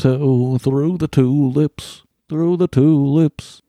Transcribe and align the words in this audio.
Tiptoe 0.00 0.56
through 0.56 0.96
the 0.96 1.08
tulips, 1.08 2.04
through 2.30 2.56
the 2.56 2.66
tulips. 2.68 3.60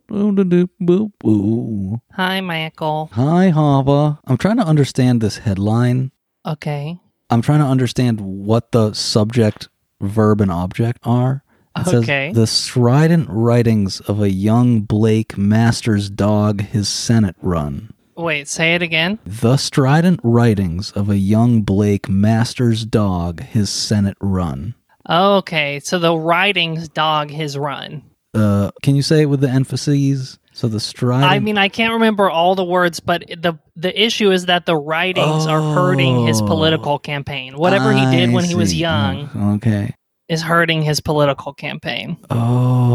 Hi, 2.14 2.40
Michael. 2.42 3.10
Hi, 3.14 3.50
Hava. 3.50 4.20
I'm 4.26 4.38
trying 4.38 4.56
to 4.58 4.64
understand 4.66 5.20
this 5.20 5.40
headline. 5.40 6.12
Okay. 6.46 6.98
I'm 7.30 7.42
trying 7.42 7.60
to 7.60 7.66
understand 7.66 8.22
what 8.22 8.72
the 8.72 8.94
subject, 8.94 9.68
verb, 10.00 10.40
and 10.40 10.52
object 10.52 11.00
are. 11.04 11.44
It 11.78 11.88
Okay. 11.88 12.30
says 12.30 12.36
the 12.36 12.48
strident 12.48 13.28
writings 13.30 14.00
of 14.02 14.22
a 14.22 14.30
young 14.32 14.82
Blake 14.82 15.38
Masters 15.38 16.10
dog 16.10 16.62
his 16.62 16.88
Senate 16.88 17.36
run. 17.42 17.92
Wait, 18.16 18.48
say 18.48 18.76
it 18.76 18.82
again. 18.82 19.20
The 19.26 19.58
strident 19.58 20.20
writings 20.24 20.92
of 20.92 21.10
a 21.10 21.18
young 21.18 21.62
Blake 21.64 22.08
Masters 22.10 22.86
dog 22.86 23.42
his 23.42 23.70
Senate 23.70 24.18
run. 24.22 24.76
Okay, 25.10 25.80
so 25.80 26.00
the 26.00 26.16
writings 26.16 26.88
dog 26.90 27.30
his 27.30 27.58
run. 27.58 28.04
Uh, 28.34 28.72
can 28.82 28.96
you 28.96 29.02
say 29.02 29.22
it 29.24 29.26
with 29.26 29.42
the 29.42 29.50
emphases? 29.50 30.38
So 30.54 30.68
the 30.68 30.80
strident. 30.80 31.32
I 31.32 31.40
mean, 31.40 31.58
I 31.58 31.70
can't 31.70 31.94
remember 31.94 32.30
all 32.30 32.56
the 32.56 32.64
words, 32.66 33.00
but 33.00 33.24
the 33.28 33.58
the 33.76 34.00
issue 34.02 34.32
is 34.32 34.46
that 34.48 34.66
the 34.66 34.76
writings 34.76 35.48
are 35.48 35.62
hurting 35.62 36.28
his 36.28 36.42
Oh. 36.42 36.46
political 36.48 37.00
campaign. 37.00 37.56
Whatever 37.58 37.94
he 37.94 38.06
did 38.12 38.30
I 38.30 38.34
when 38.34 38.44
he 38.44 38.56
was 38.56 38.74
young 38.74 39.30
Oh, 39.36 39.54
okay. 39.56 39.96
is 40.28 40.42
hurting 40.42 40.82
his 40.82 41.00
political 41.00 41.54
campaign. 41.54 42.18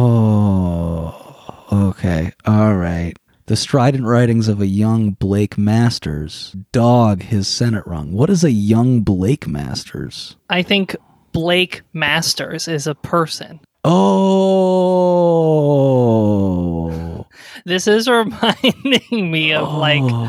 Oh, 0.06 1.14
okay. 1.72 2.32
All 2.46 2.74
right. 2.74 3.14
The 3.46 3.56
strident 3.56 4.04
writings 4.04 4.48
of 4.48 4.60
a 4.60 4.66
young 4.66 5.10
Blake 5.12 5.56
Masters 5.56 6.54
dog 6.72 7.22
his 7.22 7.46
Senate 7.48 7.86
rung. 7.86 8.12
What 8.12 8.28
is 8.28 8.42
a 8.44 8.50
young 8.50 9.00
Blake 9.02 9.46
Masters? 9.46 10.36
I 10.50 10.62
think 10.62 10.96
Blake 11.36 11.82
Masters 11.92 12.66
is 12.66 12.86
a 12.86 12.94
person. 12.94 13.60
Oh. 16.26 17.26
This 17.66 17.86
is 17.86 18.08
reminding 18.10 19.30
me 19.30 19.52
of 19.52 19.70
like 19.74 20.00
Oh. 20.02 20.24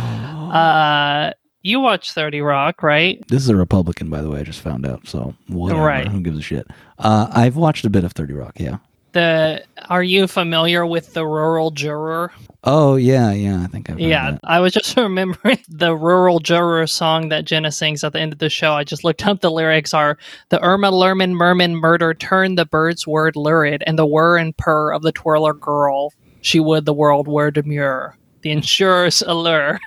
uh 0.52 1.31
you 1.64 1.80
watch 1.80 2.11
30 2.11 2.41
Rock, 2.41 2.83
right? 2.83 3.23
This 3.30 3.41
is 3.44 3.47
a 3.49 3.55
Republican, 3.55 4.09
by 4.09 4.22
the 4.22 4.30
way. 4.30 4.39
I 4.39 4.44
just 4.44 4.59
found 4.61 4.86
out. 4.86 5.08
So 5.08 5.33
whatever. 5.47 5.81
Right. 5.81 6.08
Who 6.09 6.19
gives 6.22 6.38
a 6.38 6.41
shit? 6.41 6.67
Uh, 6.99 7.27
I've 7.31 7.55
watched 7.55 7.86
a 7.86 7.89
bit 7.89 8.03
of 8.03 8.11
Thirty 8.14 8.33
Rock. 8.33 8.53
Yeah. 8.59 8.77
The 9.18 9.64
are 9.90 10.04
you 10.04 10.28
familiar 10.28 10.86
with 10.86 11.16
the 11.16 11.26
rural 11.26 11.72
juror? 11.72 12.32
Oh 12.64 12.98
yeah, 12.98 13.32
yeah. 13.32 13.64
I 13.64 13.66
think 13.66 13.90
I've. 13.90 14.00
Yeah, 14.00 14.34
that. 14.34 14.42
I 14.44 14.60
was 14.60 14.73
just 14.73 14.96
remembering 14.98 15.58
the 15.68 15.96
rural 15.96 16.40
juror 16.40 16.86
song 16.86 17.30
that 17.30 17.45
Jenna 17.45 17.72
sings 17.72 18.04
at 18.04 18.14
the 18.14 18.20
end 18.20 18.32
of 18.32 18.38
the 18.38 18.52
show. 18.52 18.73
I 18.73 18.84
just 18.84 19.04
looked 19.04 19.26
up 19.26 19.42
the 19.42 19.50
lyrics 19.50 19.92
are 19.92 20.20
the 20.50 20.62
Irma 20.62 20.92
Lerman 20.92 21.32
Merman 21.32 21.76
murder 21.76 22.14
turned 22.14 22.60
the 22.60 22.66
bird's 22.68 23.08
word 23.08 23.36
lurid 23.36 23.84
and 23.88 23.98
the 23.98 24.06
whir 24.06 24.38
and 24.38 24.56
purr 24.56 24.94
of 24.94 25.02
the 25.02 25.12
twirler 25.12 25.56
girl. 25.56 26.14
She 26.42 26.60
would 26.60 26.86
the 26.86 26.94
world 26.94 27.28
were 27.28 27.50
demure. 27.50 28.20
The 28.48 28.53
insurer's 28.53 29.22
allure. 29.28 29.78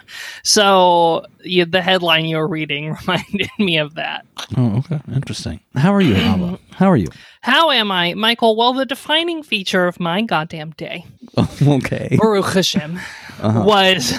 So 0.43 1.25
you, 1.43 1.65
the 1.65 1.81
headline 1.81 2.27
you 2.27 2.37
were 2.37 2.47
reading 2.47 2.95
reminded 3.01 3.49
me 3.59 3.79
of 3.79 3.95
that. 3.95 4.27
Oh, 4.57 4.77
okay. 4.81 5.01
Interesting. 5.15 5.61
How 5.75 5.95
are 5.95 6.03
you, 6.03 6.15
Hava? 6.29 6.59
How 6.73 6.91
are 6.91 6.97
you? 6.97 7.09
How 7.41 7.71
am 7.71 7.91
I, 7.91 8.13
Michael? 8.13 8.57
Well, 8.57 8.75
the 8.75 8.85
defining 8.85 9.43
feature 9.43 9.87
of 9.87 9.99
my 9.99 10.21
goddamn 10.21 10.73
day 10.73 11.07
okay. 11.63 12.19
Baruch 12.21 12.53
Hashem 12.53 13.01
Uh-huh. 13.41 13.65
was 13.65 14.13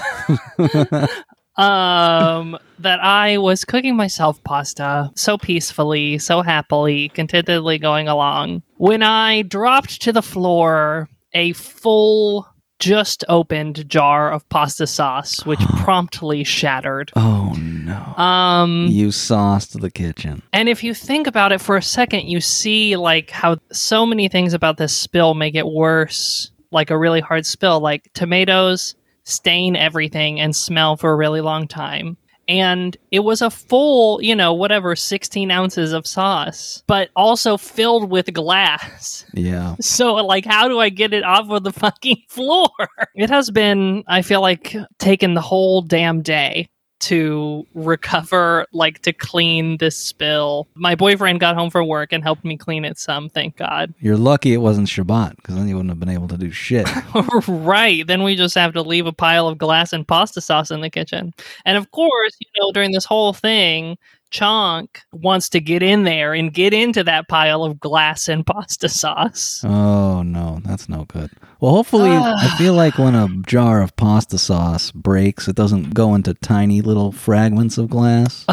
um 1.58 2.58
that 2.80 3.00
I 3.04 3.38
was 3.38 3.64
cooking 3.66 3.96
myself 3.96 4.44
pasta 4.44 5.12
so 5.16 5.38
peacefully, 5.38 6.18
so 6.18 6.42
happily, 6.42 7.10
contentedly 7.10 7.78
going 7.78 8.08
along 8.08 8.64
when 8.78 9.04
I 9.04 9.44
dropped 9.44 10.02
to 10.02 10.12
the 10.12 10.24
floor 10.24 11.08
a 11.34 11.54
full 11.54 12.48
just 12.82 13.24
opened 13.30 13.88
jar 13.88 14.32
of 14.32 14.48
pasta 14.50 14.88
sauce 14.88 15.46
which 15.46 15.60
promptly 15.84 16.44
shattered. 16.44 17.12
Oh 17.16 17.54
no. 17.58 18.22
Um 18.22 18.88
You 18.90 19.12
sauced 19.12 19.80
the 19.80 19.92
kitchen. 19.92 20.42
and 20.52 20.68
if 20.68 20.84
you 20.84 20.94
think 20.94 21.28
about 21.28 21.52
it 21.52 21.62
for 21.62 21.78
a 21.78 21.82
second, 21.82 22.28
you 22.28 22.42
see 22.42 22.96
like 22.98 23.30
how 23.30 23.58
so 23.72 24.06
many 24.06 24.28
things 24.28 24.54
about 24.54 24.78
this 24.78 24.96
spill 24.96 25.34
make 25.36 25.56
it 25.56 25.68
worse, 25.68 26.52
like 26.72 26.90
a 26.90 26.98
really 26.98 27.22
hard 27.22 27.46
spill. 27.46 27.80
Like 27.80 28.12
tomatoes 28.14 28.96
stain 29.24 29.76
everything 29.76 30.40
and 30.40 30.56
smell 30.56 30.98
for 30.98 31.12
a 31.12 31.16
really 31.16 31.42
long 31.42 31.68
time. 31.68 32.18
And 32.52 32.98
it 33.12 33.22
was 33.22 33.42
a 33.42 33.50
full, 33.50 34.22
you 34.22 34.36
know, 34.36 34.54
whatever, 34.54 34.94
16 34.94 35.50
ounces 35.50 35.94
of 35.94 36.06
sauce, 36.06 36.84
but 36.86 37.10
also 37.16 37.56
filled 37.56 38.12
with 38.12 38.34
glass. 38.34 39.26
Yeah. 39.34 39.76
So, 39.92 40.16
like, 40.16 40.46
how 40.46 40.68
do 40.68 40.80
I 40.80 40.90
get 40.90 41.14
it 41.14 41.24
off 41.24 41.50
of 41.50 41.64
the 41.64 41.72
fucking 41.84 42.24
floor? 42.28 42.70
It 43.16 43.30
has 43.30 43.50
been, 43.52 44.04
I 44.08 44.22
feel 44.22 44.42
like, 44.42 44.76
taken 45.00 45.34
the 45.34 45.42
whole 45.42 45.82
damn 45.82 46.22
day 46.22 46.70
to 47.02 47.66
recover, 47.74 48.66
like, 48.74 49.02
to 49.04 49.14
clean 49.14 49.78
this 49.78 49.98
spill. 49.98 50.68
My 50.76 50.96
boyfriend 50.96 51.40
got 51.40 51.56
home 51.56 51.70
from 51.70 51.88
work 51.88 52.12
and 52.12 52.24
helped 52.24 52.46
me 52.46 52.58
clean 52.58 52.86
it 52.86 52.98
some, 52.98 53.30
thank 53.30 53.58
God. 53.58 53.94
You're 54.00 54.18
lucky 54.18 54.54
it 54.54 54.58
wasn't 54.58 54.88
Shabbat, 54.88 55.36
because 55.38 55.56
then 55.56 55.68
you 55.68 55.76
wouldn't 55.76 55.92
have 55.92 56.00
been 56.00 56.10
able 56.10 56.28
to 56.30 56.38
do 56.38 56.52
shit. 56.52 56.88
right. 57.48 58.06
Then 58.06 58.24
we 58.24 58.36
just 58.36 58.56
have 58.56 58.74
to 58.74 58.82
leave 58.82 59.06
a 59.06 59.14
pile 59.14 59.48
of 59.48 59.58
glass 59.58 59.94
and 59.94 60.08
pasta 60.08 60.42
sauce 60.42 60.72
in 60.72 60.82
the 60.82 60.90
kitchen. 60.90 61.34
And 61.66 61.78
of 61.78 61.92
course, 61.92 62.38
you 62.40 62.48
know, 62.60 62.72
during 62.72 62.92
this 62.92 63.06
whole 63.06 63.34
thing, 63.34 63.98
Chonk 64.32 64.88
wants 65.12 65.50
to 65.50 65.60
get 65.60 65.84
in 65.84 66.04
there 66.04 66.34
and 66.34 66.54
get 66.54 66.74
into 66.74 67.04
that 67.04 67.28
pile 67.28 67.64
of 67.64 67.80
glass 67.80 68.28
and 68.30 68.46
pasta 68.46 68.90
sauce. 68.90 69.62
Oh 69.64 70.24
no, 70.24 70.62
that's 70.64 70.88
no 70.88 71.06
good. 71.06 71.30
Well, 71.60 71.74
hopefully, 71.74 72.12
I 72.12 72.56
feel 72.58 72.74
like 72.74 72.98
when 72.98 73.14
a 73.14 73.28
jar 73.46 73.82
of 73.82 73.96
pasta 73.96 74.38
sauce 74.38 74.92
breaks, 74.92 75.48
it 75.48 75.56
doesn't 75.56 75.94
go 75.94 76.16
into 76.16 76.34
tiny 76.36 76.82
little 76.82 77.12
fragments 77.12 77.78
of 77.78 77.90
glass. 77.90 78.46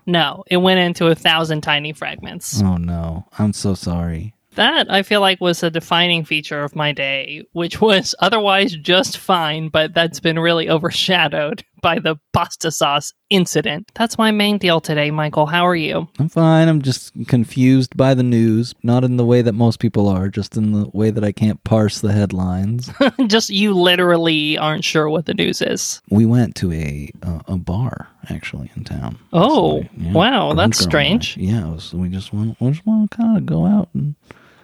No, 0.07 0.43
it 0.49 0.57
went 0.57 0.81
into 0.81 1.07
a 1.07 1.15
thousand 1.15 1.61
tiny 1.61 1.93
fragments. 1.93 2.61
Oh 2.63 2.77
no, 2.79 3.27
I'm 3.39 3.53
so 3.53 3.75
sorry. 3.75 4.35
That 4.57 4.91
I 4.91 5.05
feel 5.05 5.21
like 5.21 5.41
was 5.41 5.63
a 5.63 5.71
defining 5.71 6.25
feature 6.25 6.65
of 6.65 6.75
my 6.75 6.91
day, 6.91 7.45
which 7.53 7.81
was 7.81 8.17
otherwise 8.19 8.73
just 8.73 9.19
fine, 9.19 9.69
but 9.69 9.95
that's 9.95 10.19
been 10.19 10.39
really 10.39 10.69
overshadowed 10.69 11.65
by 11.81 11.99
the 11.99 12.17
pasta 12.33 12.71
sauce 12.71 13.13
incident. 13.31 13.91
That's 13.95 14.19
my 14.19 14.31
main 14.31 14.59
deal 14.59 14.81
today, 14.81 15.11
Michael. 15.11 15.47
How 15.47 15.67
are 15.67 15.77
you? 15.77 16.09
I'm 16.19 16.29
fine. 16.29 16.69
I'm 16.69 16.83
just 16.83 17.13
confused 17.29 17.97
by 17.97 18.15
the 18.15 18.23
news, 18.23 18.75
not 18.83 19.05
in 19.05 19.17
the 19.17 19.25
way 19.25 19.43
that 19.43 19.53
most 19.53 19.79
people 19.81 20.09
are, 20.09 20.29
just 20.29 20.57
in 20.57 20.73
the 20.73 20.89
way 20.93 21.11
that 21.11 21.23
I 21.25 21.33
can't 21.33 21.63
parse 21.65 22.01
the 22.01 22.13
headlines. 22.13 22.91
just 23.27 23.51
you 23.51 23.73
literally 23.75 24.59
aren't 24.59 24.85
sure 24.85 25.09
what 25.09 25.27
the 25.27 25.35
news 25.35 25.61
is. 25.63 26.01
we 26.11 26.27
went 26.27 26.55
to 26.57 26.73
a 26.73 27.11
uh, 27.23 27.41
a 27.47 27.57
bar 27.57 28.09
actually 28.29 28.71
in 28.77 28.85
town. 28.85 29.19
Oh, 29.33 29.83
So, 29.83 29.89
yeah, 29.97 30.13
wow, 30.13 30.53
that's 30.55 30.57
Girl 30.57 30.65
and 30.65 30.75
I- 30.75 30.77
strange. 30.77 31.37
Yeah, 31.37 31.67
was, 31.71 31.95
we 31.95 32.09
just 32.09 32.33
want 32.33 32.61
we 32.61 32.71
just 32.73 32.87
want 32.87 33.11
to 33.11 33.17
kind 33.17 33.37
of 33.39 33.47
go 33.47 33.67
out 33.67 33.89
and 33.95 34.15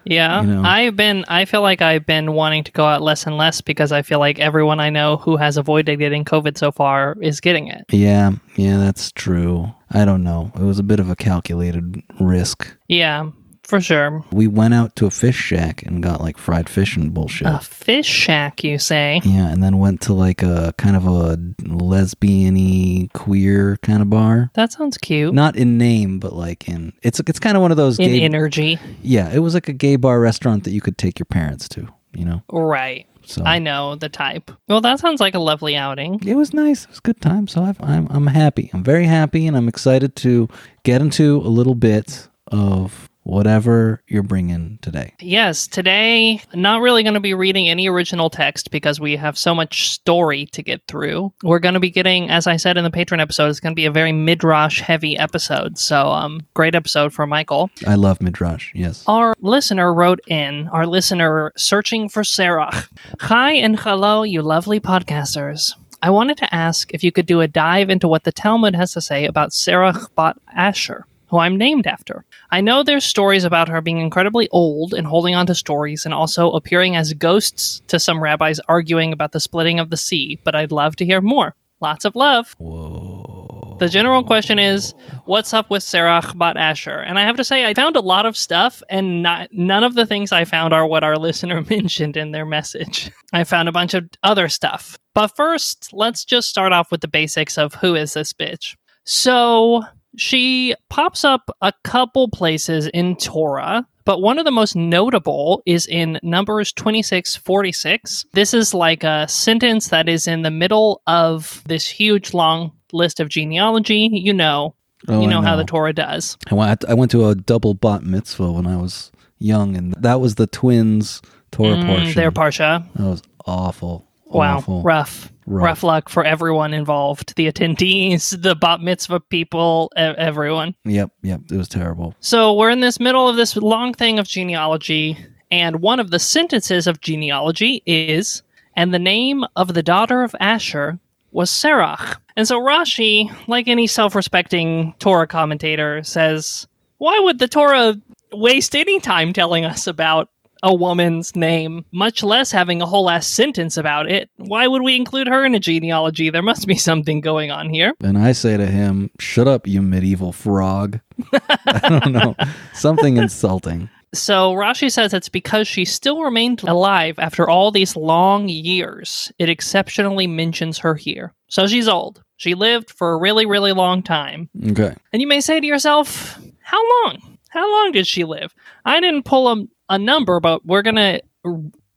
Yeah. 0.06 0.40
You 0.42 0.46
know. 0.46 0.62
I've 0.62 0.96
been 0.96 1.24
I 1.28 1.44
feel 1.44 1.62
like 1.62 1.82
I've 1.82 2.06
been 2.06 2.32
wanting 2.32 2.64
to 2.64 2.72
go 2.72 2.86
out 2.86 3.02
less 3.02 3.26
and 3.26 3.36
less 3.36 3.60
because 3.60 3.92
I 3.92 4.03
feel 4.03 4.18
like 4.18 4.38
everyone 4.38 4.80
I 4.80 4.88
know 4.91 5.16
who 5.18 5.36
has 5.36 5.56
avoided 5.56 5.98
getting 5.98 6.24
COVID 6.24 6.56
so 6.56 6.70
far 6.72 7.16
is 7.20 7.41
getting 7.41 7.68
it. 7.68 7.84
yeah, 7.91 8.32
yeah, 8.56 8.78
that's 8.78 9.12
true. 9.12 9.72
I 9.91 10.04
don't 10.04 10.24
know. 10.24 10.50
It 10.54 10.62
was 10.62 10.78
a 10.78 10.82
bit 10.82 11.00
of 11.00 11.10
a 11.10 11.16
calculated 11.16 12.03
risk. 12.20 12.76
Yeah, 12.88 13.30
for 13.66 13.80
sure. 13.80 14.24
We 14.33 14.47
went 14.47 14.74
out 14.74 14.95
to 14.97 15.07
a 15.07 15.10
fish 15.10 15.36
shack 15.36 15.83
and 15.83 16.03
got 16.03 16.21
like 16.21 16.39
fried 16.39 16.68
fish 16.68 16.97
and 16.97 17.13
bullshit. 17.13 17.48
A 17.48 17.59
fish 17.60 18.07
shack, 18.07 18.63
you 18.65 18.78
say? 18.78 19.21
Yeah, 19.24 19.48
and 19.51 19.63
then 19.63 19.78
went 19.78 20.01
to 20.03 20.15
like 20.15 20.42
a 20.42 20.72
kind 20.78 20.97
of 20.97 21.07
a 21.07 21.36
lesbian-y 21.66 23.09
queer 23.13 23.77
kind 23.83 24.03
of 24.03 24.10
bar. 24.10 24.51
That 24.54 24.72
sounds 24.72 24.98
cute. 24.98 25.34
Not 25.34 25.57
in 25.57 25.78
name, 25.78 26.18
but 26.18 26.33
like 26.33 26.68
in 26.68 26.92
it's 27.03 27.21
it's 27.21 27.39
kind 27.41 27.57
of 27.57 27.63
one 27.63 27.71
of 27.71 27.77
those 27.77 27.98
In 27.98 28.10
gay. 28.10 28.21
energy. 28.22 28.78
yeah, 29.03 29.33
it 29.33 29.41
was 29.41 29.54
like 29.54 29.69
a 29.69 29.72
gay 29.72 29.97
bar 29.97 30.21
restaurant 30.21 30.65
that 30.65 30.71
you 30.71 30.80
could 30.80 30.98
take 30.98 31.19
your 31.19 31.27
parents 31.27 31.69
to. 31.71 31.89
You 32.15 32.24
know, 32.24 32.42
Right. 32.51 33.07
so 33.27 33.42
I 33.45 33.59
know 33.59 33.95
the 33.95 34.09
type. 34.09 34.51
Well, 34.69 34.80
that 34.80 35.01
sounds 35.01 35.21
like 35.21 35.34
a 35.34 35.39
lovely 35.39 35.77
outing. 35.77 36.19
it 36.27 36.34
was 36.34 36.54
nice. 36.54 36.84
It 36.84 36.89
was 36.91 36.98
a 36.98 37.03
good 37.03 37.21
time. 37.21 37.47
So 37.47 37.62
I've, 37.62 37.80
I'm 37.83 38.07
I'm 38.10 38.27
happy. 38.28 38.71
I'm 38.72 38.83
very 38.83 39.04
happy, 39.04 39.47
and 39.47 39.54
I'm 39.57 39.69
excited 39.69 40.16
to 40.16 40.48
get 40.84 41.03
into 41.03 41.36
a 41.39 41.51
little 41.51 41.74
bit 41.74 42.28
of 42.47 43.10
whatever 43.26 44.00
you're 44.06 44.22
bringing 44.22 44.78
today. 44.82 45.12
Yes, 45.20 45.66
today, 45.66 46.40
not 46.54 46.80
really 46.80 47.02
going 47.02 47.14
to 47.14 47.20
be 47.20 47.34
reading 47.34 47.68
any 47.68 47.88
original 47.88 48.30
text 48.30 48.70
because 48.70 49.00
we 49.00 49.16
have 49.16 49.36
so 49.36 49.54
much 49.54 49.90
story 49.90 50.46
to 50.46 50.62
get 50.62 50.80
through. 50.86 51.32
We're 51.42 51.58
going 51.58 51.74
to 51.74 51.80
be 51.80 51.90
getting, 51.90 52.30
as 52.30 52.46
I 52.46 52.56
said 52.56 52.76
in 52.76 52.84
the 52.84 52.90
patron 52.90 53.20
episode, 53.20 53.48
it's 53.48 53.58
going 53.58 53.72
to 53.72 53.76
be 53.76 53.86
a 53.86 53.90
very 53.90 54.12
midrash 54.12 54.80
heavy 54.80 55.18
episode. 55.18 55.76
So, 55.76 56.08
um, 56.08 56.46
great 56.54 56.76
episode 56.76 57.12
for 57.12 57.26
Michael. 57.26 57.68
I 57.86 57.96
love 57.96 58.22
midrash. 58.22 58.70
Yes. 58.74 59.02
Our 59.08 59.34
listener 59.40 59.92
wrote 59.92 60.20
in, 60.28 60.68
our 60.68 60.86
listener 60.86 61.52
searching 61.56 62.08
for 62.08 62.22
Sarah. 62.22 62.70
Hi 63.20 63.54
and 63.54 63.78
hello, 63.78 64.22
you 64.22 64.40
lovely 64.40 64.78
podcasters. 64.78 65.72
I 66.00 66.10
wanted 66.10 66.36
to 66.38 66.54
ask 66.54 66.94
if 66.94 67.02
you 67.02 67.10
could 67.10 67.26
do 67.26 67.40
a 67.40 67.48
dive 67.48 67.90
into 67.90 68.06
what 68.06 68.22
the 68.22 68.30
Talmud 68.30 68.76
has 68.76 68.92
to 68.92 69.00
say 69.00 69.24
about 69.24 69.52
Sarah 69.52 69.94
Bat 70.14 70.36
Asher. 70.54 71.06
Who 71.28 71.38
I'm 71.38 71.56
named 71.56 71.86
after. 71.86 72.24
I 72.50 72.60
know 72.60 72.82
there's 72.82 73.04
stories 73.04 73.44
about 73.44 73.68
her 73.68 73.80
being 73.80 73.98
incredibly 73.98 74.48
old 74.50 74.94
and 74.94 75.06
holding 75.06 75.34
on 75.34 75.46
to 75.46 75.54
stories 75.54 76.04
and 76.04 76.14
also 76.14 76.52
appearing 76.52 76.96
as 76.96 77.12
ghosts 77.14 77.82
to 77.88 77.98
some 77.98 78.22
rabbis 78.22 78.60
arguing 78.68 79.12
about 79.12 79.32
the 79.32 79.40
splitting 79.40 79.78
of 79.78 79.90
the 79.90 79.96
sea, 79.96 80.38
but 80.44 80.54
I'd 80.54 80.72
love 80.72 80.96
to 80.96 81.04
hear 81.04 81.20
more. 81.20 81.54
Lots 81.80 82.04
of 82.04 82.16
love. 82.16 82.54
Whoa. 82.58 83.76
The 83.78 83.88
general 83.88 84.24
question 84.24 84.58
is, 84.58 84.94
what's 85.26 85.52
up 85.52 85.68
with 85.68 85.82
Sarah 85.82 86.22
Bat 86.34 86.56
Asher? 86.56 86.98
And 86.98 87.18
I 87.18 87.22
have 87.22 87.36
to 87.36 87.44
say, 87.44 87.66
I 87.66 87.74
found 87.74 87.94
a 87.94 88.00
lot 88.00 88.24
of 88.24 88.34
stuff, 88.34 88.82
and 88.88 89.22
not, 89.22 89.52
none 89.52 89.84
of 89.84 89.94
the 89.94 90.06
things 90.06 90.32
I 90.32 90.46
found 90.46 90.72
are 90.72 90.86
what 90.86 91.04
our 91.04 91.16
listener 91.18 91.62
mentioned 91.68 92.16
in 92.16 92.30
their 92.30 92.46
message. 92.46 93.10
I 93.34 93.44
found 93.44 93.68
a 93.68 93.72
bunch 93.72 93.92
of 93.92 94.08
other 94.22 94.48
stuff. 94.48 94.98
But 95.12 95.36
first, 95.36 95.90
let's 95.92 96.24
just 96.24 96.48
start 96.48 96.72
off 96.72 96.90
with 96.90 97.02
the 97.02 97.08
basics 97.08 97.58
of 97.58 97.74
who 97.74 97.94
is 97.94 98.14
this 98.14 98.32
bitch. 98.32 98.76
So, 99.04 99.84
she 100.16 100.74
pops 100.89 101.24
up 101.24 101.51
a 101.63 101.72
couple 101.84 102.28
places 102.28 102.86
in 102.89 103.16
Torah, 103.16 103.86
but 104.04 104.21
one 104.22 104.39
of 104.39 104.45
the 104.45 104.51
most 104.51 104.74
notable 104.77 105.63
is 105.66 105.86
in 105.86 106.18
Numbers 106.22 106.72
2646. 106.72 108.27
This 108.33 108.54
is 108.54 108.74
like 108.74 109.04
a 109.04 109.27
sentence 109.28 109.89
that 109.89 110.09
is 110.09 110.27
in 110.27 110.42
the 110.42 110.51
middle 110.51 111.03
of 111.07 111.63
this 111.66 111.89
huge 111.89 112.33
long 112.34 112.72
list 112.92 113.21
of 113.21 113.28
genealogy. 113.28 114.09
You 114.13 114.33
know, 114.33 114.74
Oh, 115.09 115.21
you 115.21 115.28
I 115.28 115.30
know, 115.30 115.42
how 115.42 115.57
the 115.57 115.65
Torah 115.65 115.92
does. 115.92 116.36
I 116.51 116.54
went, 116.54 116.84
I 116.89 116.95
went 116.95 117.10
to 117.12 117.28
a 117.28 117.34
double 117.34 117.74
bat 117.74 118.03
mitzvah 118.03 118.51
when 118.51 118.66
I 118.66 118.77
was 118.77 119.12
young, 119.39 119.77
and 119.77 119.92
that 119.95 120.21
was 120.21 120.36
the 120.36 120.47
twins 120.47 121.21
Torah 121.53 121.77
Mm, 121.77 121.86
portion. 121.86 122.15
their 122.15 122.33
parsha. 122.33 122.84
that 122.95 123.03
was 123.07 123.22
awful. 123.47 124.09
Wow, 124.24 124.57
Awful. 124.59 124.83
rough. 124.83 125.30
Rough. 125.47 125.65
rough, 125.65 125.83
luck 125.83 126.09
for 126.09 126.25
everyone 126.25 126.75
involved. 126.75 127.37
The 127.37 127.51
attendees, 127.51 128.41
the 128.43 128.57
bat 128.57 128.81
mitzvah 128.81 129.21
people, 129.21 129.93
e- 129.97 130.01
everyone. 130.01 130.75
Yep, 130.84 131.13
yep. 131.22 131.41
It 131.51 131.57
was 131.57 131.69
terrible. 131.69 132.15
So 132.21 132.53
we're 132.53 132.71
in 132.71 132.81
this 132.81 132.98
middle 132.98 133.28
of 133.28 133.37
this 133.37 133.57
long 133.57 133.95
thing 133.95 134.19
of 134.19 134.27
genealogy, 134.27 135.16
and 135.51 135.81
one 135.81 136.01
of 136.01 136.10
the 136.10 136.19
sentences 136.19 136.87
of 136.87 137.01
genealogy 137.01 137.83
is, 137.87 138.43
and 138.75 138.93
the 138.93 138.98
name 138.98 139.45
of 139.54 139.75
the 139.75 139.83
daughter 139.83 140.22
of 140.22 140.34
Asher 140.41 140.98
was 141.31 141.51
Serach. 141.51 142.16
And 142.37 142.48
so 142.48 142.60
Rashi, 142.60 143.33
like 143.47 143.69
any 143.69 143.87
self 143.87 144.15
respecting 144.15 144.95
Torah 144.98 145.27
commentator, 145.27 146.03
says, 146.03 146.66
why 146.98 147.19
would 147.19 147.39
the 147.39 147.48
Torah 147.48 147.95
waste 148.33 148.75
any 148.75 149.01
time 149.01 149.33
telling 149.33 149.65
us 149.65 149.87
about 149.87 150.31
a 150.66 150.74
woman's 150.74 151.34
name, 151.36 151.84
much 151.92 152.22
less 152.22 152.51
having 152.51 152.83
a 152.83 152.86
whole 152.86 153.09
ass 153.09 153.27
sentence 153.27 153.77
about 153.77 154.10
it? 154.10 154.28
Why 154.36 154.66
would 154.66 154.83
we 154.83 154.97
include 154.97 155.28
her 155.28 155.45
in 155.45 155.54
a 155.54 155.60
genealogy? 155.60 156.28
There 156.28 156.42
must 156.42 156.66
be 156.66 156.77
something 156.77 157.21
going 157.21 157.51
on 157.51 157.71
here. 157.71 157.95
And 158.03 158.18
I 158.18 158.33
say 158.33 158.57
to 158.57 158.66
him, 158.66 159.10
"Shut 159.18 159.48
up, 159.48 159.66
you 159.66 159.80
medieval 159.80 160.33
frog." 160.33 161.01
I 161.33 161.89
don't 161.89 162.13
know, 162.13 162.34
something 162.74 163.16
insulting. 163.16 163.89
So 164.15 164.54
Rashi 164.54 164.91
says 164.91 165.13
it's 165.13 165.28
because 165.28 165.68
she 165.68 165.84
still 165.84 166.22
remained 166.22 166.63
alive 166.63 167.19
after 167.19 167.48
all 167.48 167.71
these 167.71 167.97
long 167.97 168.48
years. 168.48 169.30
It 169.39 169.48
exceptionally 169.48 170.27
mentions 170.27 170.78
her 170.78 170.95
here. 170.95 171.34
So 171.48 171.66
she's 171.66 171.89
old. 171.89 172.22
She 172.36 172.54
lived 172.54 172.91
for 172.91 173.12
a 173.12 173.19
really, 173.19 173.47
really 173.47 173.72
long 173.72 174.03
time. 174.03 174.48
Okay. 174.71 174.95
And 175.12 175.22
you 175.22 175.28
may 175.28 175.41
say 175.41 175.60
to 175.60 175.66
yourself, 175.66 176.39
how 176.60 176.83
long? 177.04 177.35
How 177.56 177.72
long 177.72 177.92
did 177.92 178.06
she 178.06 178.24
live? 178.24 178.54
I 178.84 179.00
didn't 179.00 179.22
pull 179.22 179.48
a, 179.50 179.64
a 179.88 179.98
number, 179.98 180.41
but 180.41 180.66
we're 180.66 180.82
going 180.82 180.97
to 180.97 181.22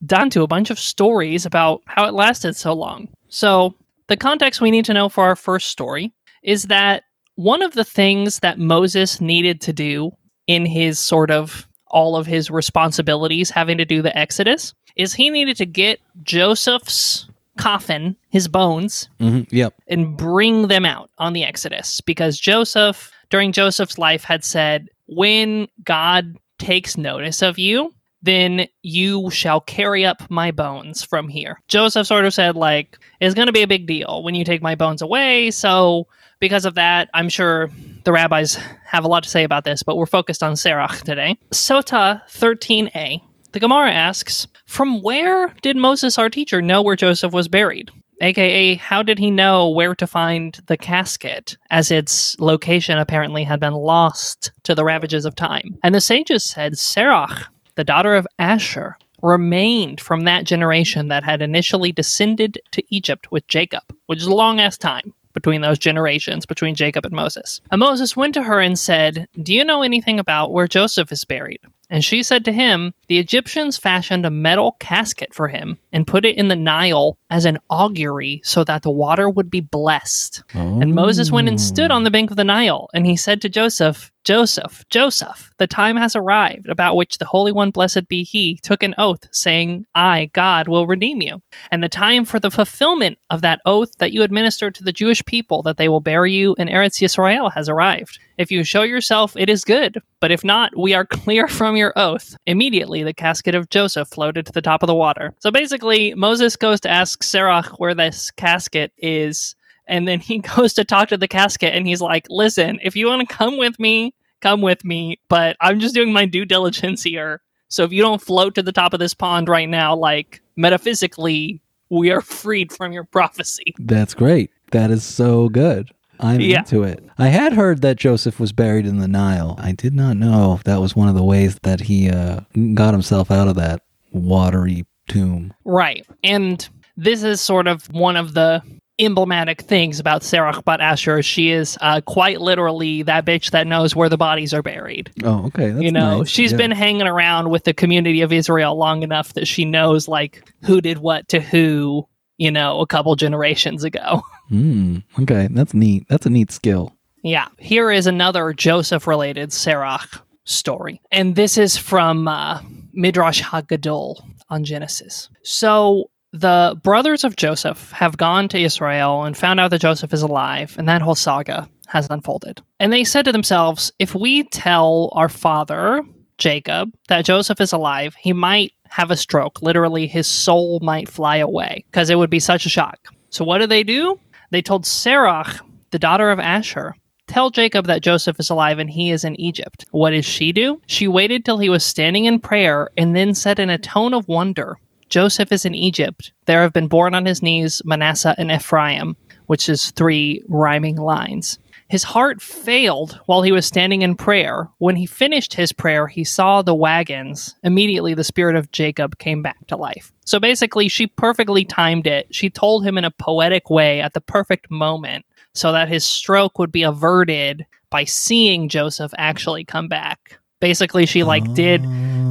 dive 0.06 0.24
into 0.24 0.42
a 0.42 0.48
bunch 0.48 0.70
of 0.70 0.80
stories 0.80 1.46
about 1.46 1.82
how 1.86 2.08
it 2.08 2.14
lasted 2.14 2.56
so 2.56 2.72
long. 2.72 3.10
So 3.28 3.76
the 4.08 4.16
context 4.16 4.62
we 4.62 4.72
need 4.72 4.86
to 4.86 4.94
know 4.94 5.10
for 5.10 5.26
our 5.26 5.36
first 5.36 5.68
story 5.68 6.14
is 6.44 6.64
that 6.68 7.04
one 7.36 7.62
of 7.62 7.74
the 7.74 7.84
things 7.84 8.40
that 8.40 8.58
Moses 8.58 9.20
needed 9.20 9.60
to 9.60 9.74
do 9.74 10.12
in 10.48 10.66
his 10.66 10.98
sort 10.98 11.30
of 11.30 11.68
all 11.88 12.16
of 12.16 12.26
his 12.26 12.50
responsibilities 12.50 13.50
having 13.50 13.78
to 13.80 13.86
do 13.86 14.02
the 14.02 14.18
Exodus 14.18 14.74
is 14.96 15.14
he 15.14 15.30
needed 15.30 15.58
to 15.58 15.66
get 15.66 16.00
Joseph's 16.24 17.28
coffin, 17.58 18.16
his 18.30 18.48
bones, 18.48 19.10
hmm 19.20 19.42
Yep. 19.50 19.74
and 19.90 20.16
bring 20.16 20.70
them 20.70 20.86
out 20.86 21.10
on 21.18 21.34
the 21.34 21.44
Exodus 21.44 22.00
because 22.00 22.40
Joseph, 22.40 23.12
during 23.30 23.52
Joseph's 23.52 23.98
life, 23.98 24.24
had 24.24 24.46
said, 24.46 24.90
When 25.10 25.68
God 25.84 26.38
takes 26.60 26.98
notice 26.98 27.42
of 27.42 27.58
you, 27.58 27.94
then 28.22 28.68
you 28.84 29.30
shall 29.30 29.62
carry 29.62 30.06
up 30.06 30.30
my 30.30 30.52
bones 30.52 31.04
from 31.04 31.30
here. 31.30 31.62
Joseph 31.68 32.08
sort 32.08 32.26
of 32.26 32.34
said, 32.34 32.56
like, 32.56 32.98
it's 33.20 33.36
going 33.36 33.48
to 33.48 33.54
be 33.54 33.62
a 33.62 33.68
big 33.68 33.88
deal 33.88 34.24
when 34.24 34.36
you 34.36 34.44
take 34.44 34.62
my 34.62 34.76
bones 34.76 35.02
away. 35.02 35.52
So, 35.52 36.08
because 36.40 36.66
of 36.66 36.76
that, 36.76 37.10
I'm 37.14 37.30
sure 37.30 37.70
the 38.04 38.12
rabbis 38.12 38.56
have 38.86 39.04
a 39.04 39.08
lot 39.08 39.24
to 39.24 39.30
say 39.30 39.44
about 39.44 39.64
this, 39.64 39.84
but 39.84 39.98
we're 39.98 40.06
focused 40.06 40.44
on 40.44 40.54
Serach 40.54 41.02
today. 41.04 41.38
Sota 41.52 42.22
13a. 42.30 43.22
The 43.52 43.60
Gemara 43.60 43.92
asks, 43.92 44.48
From 44.66 45.02
where 45.02 45.54
did 45.62 45.76
Moses, 45.76 46.18
our 46.18 46.30
teacher, 46.30 46.62
know 46.62 46.82
where 46.82 46.96
Joseph 46.96 47.34
was 47.34 47.48
buried? 47.48 47.92
AKA, 48.22 48.76
how 48.76 49.02
did 49.02 49.20
he 49.20 49.32
know 49.32 49.70
where 49.70 49.96
to 49.96 50.08
find 50.08 50.60
the 50.68 50.78
casket, 50.78 51.58
as 51.70 51.92
its 51.92 52.38
location 52.40 52.98
apparently 52.98 53.44
had 53.44 53.60
been 53.60 53.74
lost 53.74 54.52
to 54.64 54.76
the 54.76 54.84
ravages 54.84 55.26
of 55.26 55.36
time? 55.36 55.78
And 55.84 55.96
the 55.96 56.02
sages 56.02 56.44
said, 56.44 56.74
Serach, 56.74 57.46
the 57.76 57.84
daughter 57.84 58.16
of 58.16 58.28
Asher, 58.38 58.98
remained 59.22 60.02
from 60.02 60.22
that 60.22 60.46
generation 60.46 61.08
that 61.10 61.24
had 61.24 61.42
initially 61.42 61.92
descended 61.92 62.60
to 62.72 62.84
Egypt 62.94 63.32
with 63.32 63.48
Jacob, 63.48 63.84
which 64.08 64.20
is 64.20 64.28
a 64.28 64.36
long 64.36 64.60
ass 64.60 64.78
time 64.78 65.14
between 65.34 65.62
those 65.62 65.80
generations, 65.80 66.46
between 66.46 66.76
Jacob 66.76 67.06
and 67.06 67.14
Moses. 67.14 67.62
And 67.72 67.80
Moses 67.80 68.16
went 68.16 68.34
to 68.34 68.44
her 68.44 68.60
and 68.60 68.78
said, 68.78 69.28
Do 69.42 69.54
you 69.54 69.64
know 69.64 69.84
anything 69.84 70.20
about 70.20 70.52
where 70.52 70.68
Joseph 70.68 71.12
is 71.12 71.24
buried? 71.24 71.62
And 71.90 72.06
she 72.06 72.22
said 72.22 72.46
to 72.46 72.52
him, 72.52 72.94
The 73.08 73.18
Egyptians 73.18 73.78
fashioned 73.78 74.26
a 74.26 74.30
metal 74.30 74.78
casket 74.80 75.34
for 75.34 75.48
him 75.48 75.80
and 75.92 76.06
put 76.06 76.24
it 76.24 76.38
in 76.38 76.48
the 76.48 76.56
Nile 76.56 77.18
as 77.32 77.46
an 77.46 77.58
augury 77.70 78.42
so 78.44 78.64
that 78.64 78.84
the 78.84 78.92
water 78.92 79.28
would 79.30 79.50
be 79.50 79.62
blessed. 79.62 80.44
And 80.54 80.94
Moses 80.94 81.32
went 81.32 81.48
and 81.48 81.60
stood 81.60 81.90
on 81.92 82.04
the 82.04 82.12
bank 82.12 82.30
of 82.30 82.38
the 82.38 82.44
Nile, 82.44 82.90
and 82.94 83.06
he 83.06 83.16
said 83.16 83.42
to 83.42 83.50
Joseph, 83.50 84.12
Joseph, 84.24 84.86
Joseph, 84.90 85.52
the 85.58 85.66
time 85.66 85.96
has 85.96 86.16
arrived 86.16 86.68
about 86.70 86.96
which 86.96 87.18
the 87.18 87.26
Holy 87.26 87.52
One, 87.52 87.72
blessed 87.72 88.08
be 88.08 88.24
He, 88.24 88.60
took 88.62 88.84
an 88.84 88.94
oath, 88.98 89.28
saying, 89.32 89.86
I, 89.96 90.30
God, 90.34 90.68
will 90.68 90.86
redeem 90.86 91.22
you. 91.22 91.42
And 91.72 91.82
the 91.82 91.90
time 91.90 92.26
for 92.26 92.40
the 92.40 92.52
fulfillment 92.52 93.18
of 93.32 93.42
that 93.42 93.62
oath 93.66 93.92
that 93.98 94.12
you 94.12 94.22
administered 94.22 94.76
to 94.76 94.84
the 94.84 94.92
Jewish 94.92 95.26
people 95.26 95.64
that 95.64 95.78
they 95.78 95.90
will 95.90 96.02
bury 96.02 96.34
you 96.34 96.56
in 96.60 96.68
Eretz 96.68 97.02
Yisrael 97.02 97.52
has 97.54 97.70
arrived. 97.70 98.20
If 98.40 98.52
you 98.52 98.64
show 98.64 98.84
yourself, 98.84 99.36
it 99.36 99.50
is 99.50 99.66
good. 99.66 100.02
But 100.22 100.32
if 100.32 100.46
not, 100.46 100.76
we 100.78 100.94
are 100.94 101.06
clear 101.06 101.50
from 101.50 101.76
your 101.76 101.92
oath. 101.98 102.38
Immediately, 102.48 103.04
the 103.04 103.14
casket 103.14 103.54
of 103.54 103.70
Joseph 103.70 104.08
floated 104.08 104.46
to 104.46 104.54
the 104.54 104.62
top 104.62 104.82
of 104.82 104.88
the 104.88 104.96
water. 104.96 105.36
So 105.40 105.52
basically, 105.52 106.14
Moses 106.16 106.56
goes 106.56 106.80
to 106.82 106.90
ask 106.90 107.22
Sarah 107.22 107.64
where 107.78 107.94
this 107.94 108.32
casket 108.32 108.94
is. 108.98 109.56
And 109.88 110.08
then 110.08 110.22
he 110.22 110.38
goes 110.56 110.74
to 110.76 110.86
talk 110.86 111.10
to 111.10 111.18
the 111.18 111.28
casket 111.28 111.74
and 111.74 111.86
he's 111.86 112.00
like, 112.00 112.28
listen, 112.30 112.80
if 112.82 112.96
you 112.96 113.08
want 113.08 113.28
to 113.28 113.36
come 113.36 113.58
with 113.58 113.78
me, 113.78 114.14
come 114.40 114.62
with 114.62 114.86
me. 114.86 115.20
But 115.28 115.58
I'm 115.60 115.82
just 115.82 115.94
doing 115.94 116.14
my 116.14 116.26
due 116.26 116.46
diligence 116.46 117.04
here. 117.04 117.42
So 117.68 117.84
if 117.84 117.92
you 117.92 118.02
don't 118.02 118.22
float 118.22 118.56
to 118.56 118.64
the 118.64 118.72
top 118.72 118.94
of 118.94 119.02
this 119.02 119.14
pond 119.14 119.50
right 119.50 119.68
now, 119.68 119.96
like 119.98 120.42
metaphysically, 120.56 121.62
we 121.90 122.10
are 122.10 122.22
freed 122.22 122.72
from 122.72 122.94
your 122.94 123.04
prophecy. 123.12 123.76
That's 123.80 124.14
great. 124.14 124.50
That 124.72 124.92
is 124.92 125.04
so 125.04 125.50
good. 125.50 125.92
I'm 126.20 126.42
Yeah. 126.42 126.60
into 126.60 126.84
it. 126.84 127.04
I 127.18 127.28
had 127.28 127.54
heard 127.54 127.82
that 127.82 127.98
Joseph 127.98 128.40
was 128.40 128.52
buried 128.52 128.86
in 128.86 129.00
the 129.00 129.08
Nile. 129.08 129.56
I 129.58 129.72
did 129.72 129.94
not 129.94 130.18
know 130.18 130.54
if 130.54 130.64
that 130.66 130.82
was 130.82 130.96
one 130.96 131.08
of 131.08 131.16
the 131.16 131.24
ways 131.24 131.58
that 131.64 131.82
he 131.82 132.10
uh, 132.10 132.42
got 132.74 132.94
himself 132.94 133.32
out 133.32 133.48
of 133.48 133.56
that 133.56 133.82
watery 134.12 134.86
tomb. 135.08 135.54
Right. 135.66 136.06
And 136.24 136.68
this 136.98 137.24
is 137.24 137.40
sort 137.42 137.68
of 137.68 137.86
one 137.94 138.16
of 138.18 138.34
the 138.34 138.62
emblematic 139.00 139.62
things 139.62 139.98
about 140.00 140.24
Sarah 140.24 140.62
Bat 140.66 140.82
Asher. 140.82 141.24
She 141.24 141.52
is 141.52 141.78
uh, 141.80 142.02
quite 142.02 142.42
literally 142.42 143.02
that 143.04 143.26
bitch 143.26 143.52
that 143.52 143.66
knows 143.66 143.96
where 143.96 144.10
the 144.10 144.18
bodies 144.18 144.54
are 144.54 144.62
buried. 144.62 145.10
Oh, 145.24 145.46
okay. 145.46 145.70
That's 145.70 145.82
you 145.84 145.92
know, 145.92 146.20
nice. 146.20 146.30
she's 146.30 146.52
Yeah. 146.52 146.58
been 146.58 146.72
hanging 146.72 147.08
around 147.08 147.50
with 147.50 147.64
the 147.64 147.74
community 147.74 148.20
of 148.22 148.34
Israel 148.34 148.76
long 148.78 149.04
enough 149.04 149.34
that 149.36 149.48
she 149.48 149.64
knows 149.64 150.10
like 150.10 150.44
who 150.64 150.82
did 150.82 150.98
what 150.98 151.30
to 151.30 151.40
who, 151.40 152.06
you 152.38 152.52
know, 152.52 152.82
a 152.82 152.88
couple 152.88 153.16
generations 153.16 153.86
ago. 153.86 154.22
Hmm. 154.50 154.98
Okay, 155.20 155.48
that's 155.52 155.74
neat. 155.74 156.06
That's 156.10 156.26
a 156.26 156.30
neat 156.30 156.52
skill. 156.52 156.96
Yeah. 157.24 157.48
Here 157.58 157.92
is 157.92 158.08
another 158.08 158.54
Joseph 158.54 159.08
related 159.08 159.50
Serach 159.50 160.22
story. 160.46 161.02
And 161.12 161.36
this 161.36 161.58
is 161.58 161.78
from 161.78 162.28
uh, 162.28 162.62
Midrash 162.94 163.42
Haggadol 163.42 164.22
on 164.50 164.64
Genesis. 164.64 165.30
So 165.44 166.10
the 166.32 166.80
brothers 166.84 167.24
of 167.24 167.36
Joseph 167.36 167.92
have 167.92 168.18
gone 168.18 168.48
to 168.50 168.60
Israel 168.60 169.24
and 169.24 169.38
found 169.38 169.60
out 169.60 169.72
that 169.72 169.82
Joseph 169.82 170.14
is 170.14 170.22
alive, 170.22 170.76
and 170.78 170.88
that 170.88 171.02
whole 171.02 171.16
saga 171.16 171.70
has 171.88 172.08
unfolded. 172.10 172.62
And 172.80 172.94
they 172.94 173.04
said 173.04 173.26
to 173.26 173.32
themselves, 173.32 173.92
if 174.00 174.14
we 174.14 174.44
tell 174.44 175.10
our 175.14 175.30
father, 175.30 176.04
Jacob, 176.38 176.92
that 177.08 177.26
Joseph 177.26 177.60
is 177.60 177.74
alive, 177.74 178.16
he 178.16 178.32
might 178.32 178.74
have 178.90 179.12
a 179.12 179.18
stroke. 179.18 179.62
Literally, 179.62 180.08
his 180.08 180.28
soul 180.28 180.80
might 180.82 181.10
fly 181.10 181.38
away 181.38 181.84
because 181.92 182.10
it 182.10 182.16
would 182.16 182.30
be 182.30 182.40
such 182.40 182.66
a 182.66 182.70
shock. 182.70 182.98
So 183.30 183.44
what 183.44 183.60
do 183.60 183.68
they 183.68 183.84
do? 183.84 184.20
They 184.52 184.62
told 184.62 184.86
Sarah, 184.86 185.46
the 185.92 186.00
daughter 186.00 186.32
of 186.32 186.40
Asher, 186.40 186.96
Tell 187.30 187.52
Jacob 187.52 187.86
that 187.86 188.02
Joseph 188.02 188.40
is 188.40 188.50
alive 188.50 188.80
and 188.80 188.90
he 188.90 189.12
is 189.12 189.24
in 189.24 189.40
Egypt. 189.40 189.86
What 189.92 190.10
does 190.10 190.26
she 190.26 190.52
do? 190.52 190.82
She 190.88 191.08
waited 191.08 191.46
till 191.46 191.60
he 191.60 191.70
was 191.70 191.86
standing 191.86 192.26
in 192.26 192.40
prayer 192.40 192.90
and 192.98 193.16
then 193.16 193.36
said 193.36 193.60
in 193.60 193.70
a 193.70 193.78
tone 193.78 194.16
of 194.16 194.28
wonder, 194.28 194.78
Joseph 195.10 195.52
is 195.52 195.64
in 195.64 195.76
Egypt. 195.76 196.32
There 196.46 196.64
have 196.64 196.74
been 196.74 196.88
born 196.88 197.14
on 197.14 197.28
his 197.28 197.44
knees 197.44 197.84
Manasseh 197.86 198.34
and 198.40 198.52
Ephraim, 198.52 199.16
which 199.46 199.70
is 199.70 199.92
three 199.92 200.44
rhyming 200.48 200.96
lines. 200.96 201.60
His 201.90 202.04
heart 202.04 202.40
failed 202.40 203.20
while 203.26 203.42
he 203.42 203.52
was 203.52 203.66
standing 203.66 204.04
in 204.04 204.16
prayer. 204.16 204.70
When 204.78 204.96
he 204.96 205.08
finished 205.08 205.56
his 205.56 205.74
prayer, 205.74 206.06
he 206.06 206.24
saw 206.24 206.62
the 206.62 206.76
wagons. 206.76 207.56
Immediately, 207.64 208.14
the 208.14 208.24
spirit 208.24 208.56
of 208.56 208.72
Jacob 208.72 209.18
came 209.18 209.42
back 209.42 209.66
to 209.68 209.76
life. 209.76 210.14
So 210.24 210.40
basically, 210.40 210.88
she 210.88 211.08
perfectly 211.08 211.66
timed 211.66 212.06
it. 212.06 212.28
She 212.30 212.52
told 212.52 212.86
him 212.86 212.96
in 213.00 213.06
a 213.06 213.12
poetic 213.12 213.72
way 213.72 214.02
at 214.02 214.14
the 214.14 214.22
perfect 214.22 214.70
moment 214.70 215.26
so 215.56 215.72
that 215.72 215.90
his 215.90 216.06
stroke 216.06 216.60
would 216.60 216.72
be 216.72 216.84
averted 216.84 217.66
by 217.90 218.04
seeing 218.04 218.70
Joseph 218.70 219.12
actually 219.18 219.66
come 219.66 219.88
back. 219.88 220.40
Basically, 220.60 221.08
she 221.08 221.24
like 221.24 221.54
did, 221.56 221.82